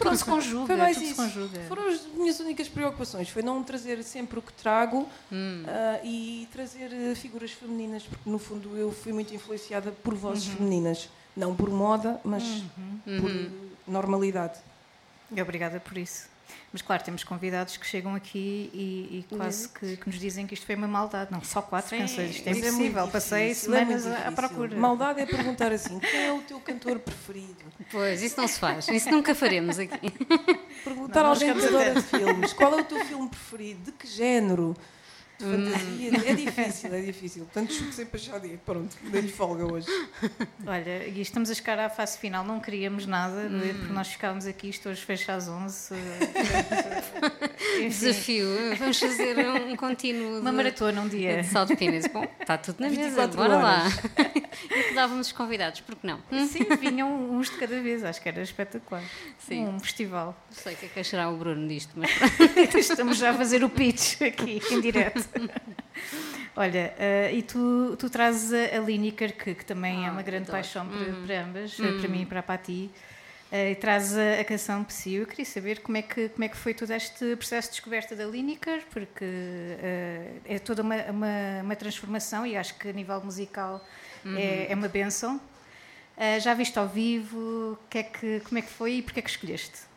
[0.00, 1.14] Tudo se conjuga, Foi mais isso.
[1.14, 1.60] conjuga.
[1.68, 3.28] Foram as minhas únicas preocupações.
[3.28, 5.62] Foi não trazer sempre o que trago Hum.
[5.68, 10.48] ah, e trazer eh, figuras femininas, porque no fundo eu fui muito influenciada por vozes
[10.48, 10.56] Uhum.
[10.56, 11.08] femininas.
[11.36, 12.42] Não por moda, mas
[13.04, 13.50] por Uhum.
[13.86, 14.58] normalidade.
[15.30, 16.26] E Obrigada por isso.
[16.72, 20.54] Mas claro, temos convidados que chegam aqui e, e quase que, que nos dizem que
[20.54, 21.32] isto foi uma maldade.
[21.32, 22.30] Não, só quatro Sim, canções.
[22.36, 23.08] Isto é Mas muito impossível.
[23.08, 24.76] Passei é muito semanas à- à procura.
[24.76, 27.56] Maldade é perguntar assim: quem é o teu cantor preferido?
[27.90, 28.86] Pois, isso não se faz.
[28.88, 30.10] Isso nunca faremos aqui.
[30.84, 33.80] Perguntar Não, a nós alguém que chegamos adora filmes: qual é o teu filme preferido?
[33.84, 34.76] De que género?
[35.44, 36.10] Fantasia?
[36.30, 37.44] É difícil, é difícil.
[37.44, 38.60] Portanto, chuto sempre a Xadia.
[38.64, 39.86] Pronto, dei-lhe folga hoje.
[40.66, 43.72] Olha, e estamos a chegar à fase final, não queríamos nada, é?
[43.74, 45.94] porque nós ficámos aqui, isto hoje fecha às 11.
[45.94, 48.46] eh, enfim, Desafio.
[48.78, 50.40] Vamos fazer um contínuo.
[50.40, 51.42] uma de- maratona um dia.
[51.42, 52.06] de Salt Penis.
[52.06, 53.02] Bom, está tudo na mesa.
[53.26, 53.80] 24 Bora lá.
[53.82, 54.00] horas.
[54.70, 56.20] E dávamos os convidados, porque não?
[56.30, 56.46] Hum?
[56.46, 59.02] Sim, vinham uns de cada vez, acho que era espetacular.
[59.38, 59.66] Sim.
[59.66, 60.36] Um festival.
[60.50, 62.10] Não sei o que é que achará o Bruno disto, mas
[62.74, 65.24] Estamos já a fazer o pitch aqui, em direto.
[66.56, 70.22] Olha, eh, e tu, tu trazes a, a Lineker, que, que também é uma Ah,
[70.22, 70.58] grande adoro.
[70.58, 72.90] paixão para, para ambas, eh, para mim e para a Pati.
[73.52, 75.14] eh, e trazes a, a canção Psy.
[75.14, 78.14] Eu queria saber como é, que, como é que foi todo este processo de descoberta
[78.16, 83.20] da Lineker, porque eh, é toda uma, uma, uma transformação e acho que a nível
[83.22, 83.84] musical
[84.36, 85.40] é, é uma benção.
[86.42, 87.78] Já viste ao vivo?
[87.88, 89.88] Que é que, como é que foi e porquê é que escolheste?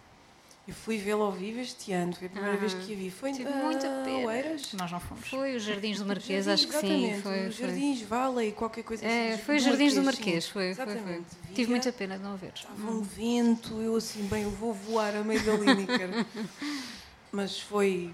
[0.66, 3.12] Eu fui vê-lo ao vivo este ano, foi a primeira Ah, vez que a vi.
[3.12, 4.28] Foi tive muita pena.
[4.28, 4.72] Oeiras?
[4.74, 5.28] Nós não fomos.
[5.28, 7.06] foi os Jardins do Marquês, Jardins, acho que sim.
[7.10, 7.68] exatamente, Foi, os foi.
[7.68, 9.44] Jardins Valley, qualquer coisa É, assim.
[9.44, 10.52] foi os Jardins do Marquês, sim.
[10.52, 10.94] foi, foi, foi.
[10.96, 11.26] Exatamente.
[11.54, 12.54] Tive muita pena de não ver.
[12.56, 16.26] Estava um vento, eu assim, bem, eu vou voar a meio da Lineker.
[17.32, 18.14] Mas foi.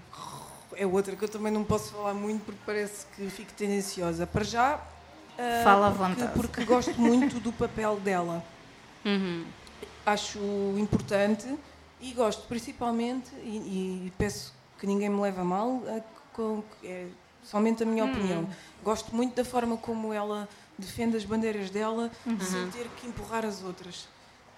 [0.74, 4.26] É outra que eu também não posso falar muito porque parece que fico tendenciosa.
[4.26, 4.80] Para já.
[5.38, 6.32] ah, Fala à porque- vontade.
[6.34, 8.44] Porque gosto muito do papel dela.
[9.04, 9.44] Uhum.
[10.04, 10.38] acho
[10.76, 11.46] importante
[12.00, 16.00] e gosto principalmente, e, e peço que ninguém me leve a mal, a-
[16.34, 17.06] com, é
[17.44, 18.48] somente a minha opinião.
[18.82, 20.48] Gosto muito da forma como ela
[20.78, 24.08] defende as bandeiras dela sem ter que empurrar as outras.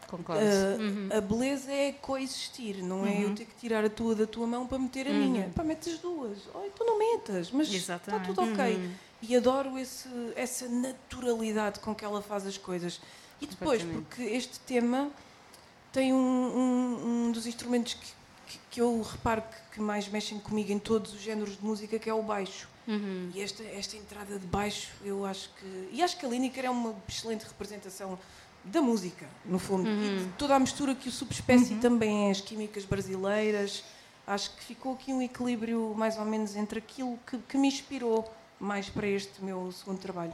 [0.07, 0.43] Concordo.
[1.11, 4.47] Ah, A beleza é coexistir, não é eu ter que tirar a tua da tua
[4.47, 5.49] mão para meter a minha.
[5.55, 6.37] Pá, metes as duas.
[6.55, 8.27] Oh, então não metas, mas está Exatamente.
[8.27, 8.91] tudo ok.
[9.23, 13.01] E adoro esse, essa naturalidade com que ela faz as coisas.
[13.41, 15.11] E depois, porque este tema
[15.93, 18.07] tem um, um- um dos instrumentos que,
[18.47, 21.99] que- que eu reparo que, que mais mexem comigo em todos os géneros de música,
[21.99, 22.69] que é o baixo.
[22.89, 23.31] Uhum.
[23.35, 25.89] E esta, esta entrada de baixo, eu acho que.
[25.93, 28.19] E acho que a Lineker é uma excelente representação
[28.65, 29.89] da música, no fundo.
[29.89, 33.85] E de toda a mistura que o subespécie também é, as químicas brasileiras.
[34.27, 38.33] Acho que ficou aqui um equilíbrio mais ou menos entre aquilo que, que me inspirou
[38.59, 40.33] mais para este meu segundo trabalho.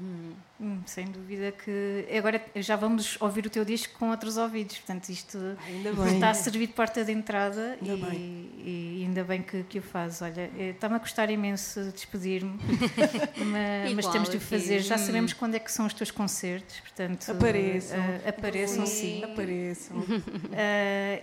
[0.00, 5.08] Hum, sem dúvida que agora já vamos ouvir o teu disco com outros ouvidos, portanto
[5.08, 6.14] isto Ainda bem.
[6.14, 9.82] está a servir de porta de entrada e, Ainda e ainda bem que, que o
[9.82, 10.20] faz.
[10.22, 12.58] Olha, eh, está-me a custar imenso despedir-me,
[13.52, 14.80] mas, mas temos de o fazer.
[14.80, 14.98] Já Hum.
[14.98, 17.98] sabemos quando é que são os teus concertos, portanto Apareçam.
[17.98, 19.22] eh, apareçam sim.
[19.24, 19.96] Apareçam.
[19.98, 20.06] Uh,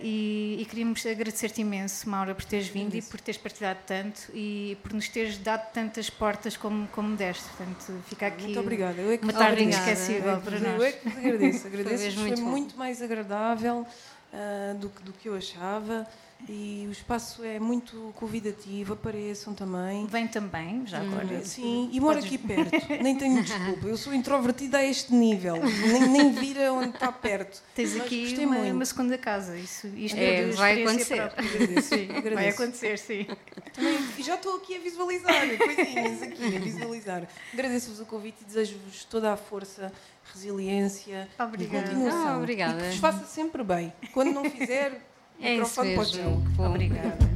[0.02, 4.76] e, e queríamos agradecer-te imenso, Maura, por teres vindo e por teres partilhado tanto e
[4.82, 7.44] por nos teres dado tantas portas como, como deste.
[7.56, 9.00] Portanto, fica aqui Muito obrigada.
[9.00, 10.82] Eu é que uma tarde inesquecível para Eu nós.
[10.82, 11.66] é que agradeço.
[11.66, 12.20] Agradeço.
[12.20, 13.86] mesmo Foi, muito mais agradável
[14.32, 16.06] ah, do, que- do que eu achava.
[16.48, 18.92] E o espaço é muito convidativo.
[18.92, 20.06] Apareçam também.
[20.06, 21.44] Vem também, já agora.
[21.44, 23.02] Sim, e moro Podes- aqui perto.
[23.02, 23.86] Nem tenho desculpa.
[23.88, 25.56] Eu sou introvertida a este nível.
[25.56, 27.60] Nem, nem vira onde está perto.
[27.74, 29.56] Tens Mas aqui gostei uma, uma segunda casa.
[29.58, 31.54] Isso, isto É, de vai experiência acontecer.
[31.56, 31.88] Agradeço.
[31.88, 32.62] Sim, vai agradeço.
[32.62, 33.26] acontecer, sim.
[33.72, 37.28] Também, e já estou aqui a visualizar coisinhas aqui a visualizar.
[37.52, 39.90] Agradeço-vos o convite e desejo-vos toda a força,
[40.32, 41.78] resiliência Obrigada.
[41.78, 42.28] e continuação.
[42.28, 42.78] Ah, obrigada.
[42.78, 43.92] E que vos faça sempre bem.
[44.12, 45.00] Quando não fizer,
[45.40, 46.64] É isso microfone para o mesmo.
[46.66, 47.35] Obrigada.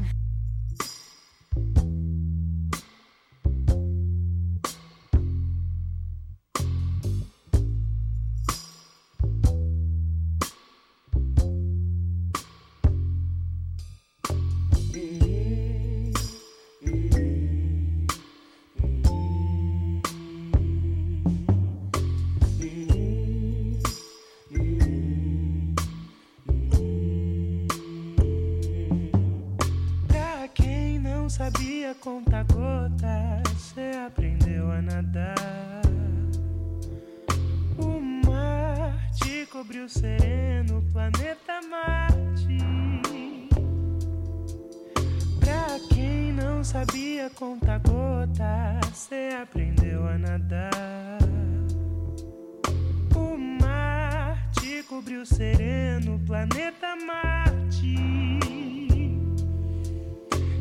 [55.10, 57.96] sobre o sereno planeta Marte.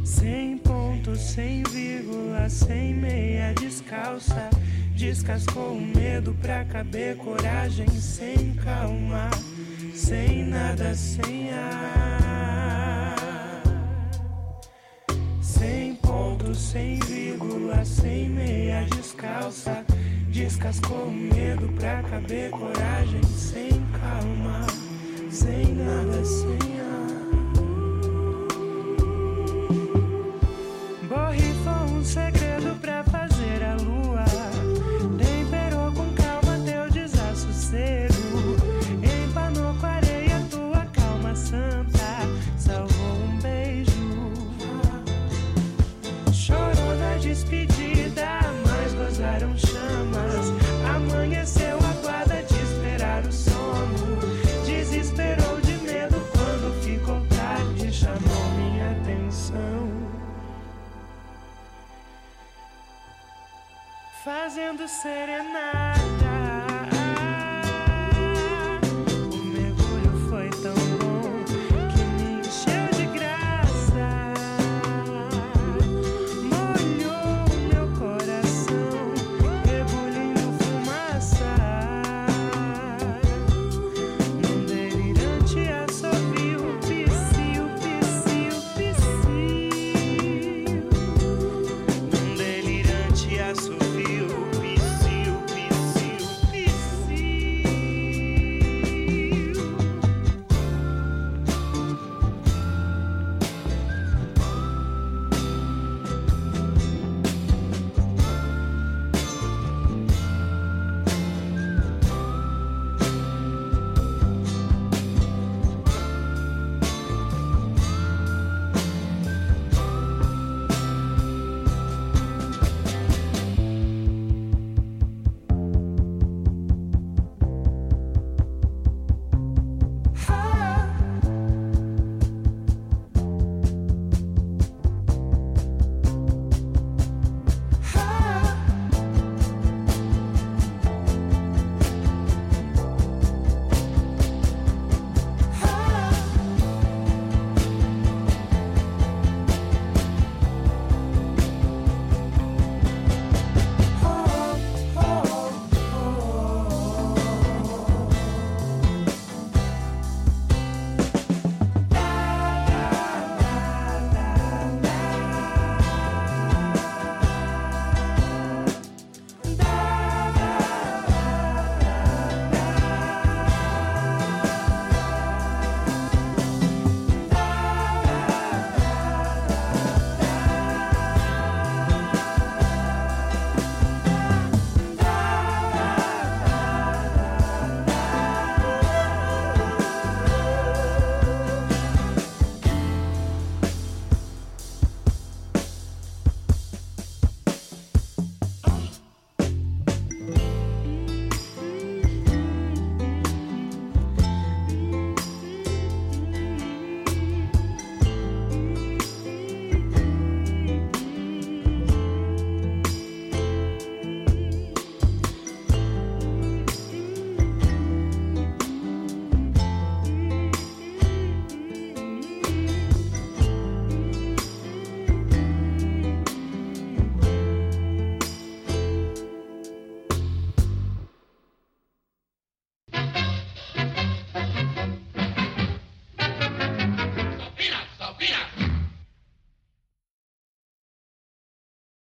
[0.03, 4.49] Sem ponto, sem vírgula, sem meia descalça.
[4.95, 9.29] Descascou o medo pra caber coragem, sem calma,
[9.93, 13.15] sem nada, sem ar.
[15.41, 19.85] Sem ponto, sem vírgula, sem meia descalça.
[20.39, 24.65] Descascou o medo pra caber coragem sem calma,
[25.29, 26.98] sem nada, sem alma.
[64.29, 65.88] fazendo serenata.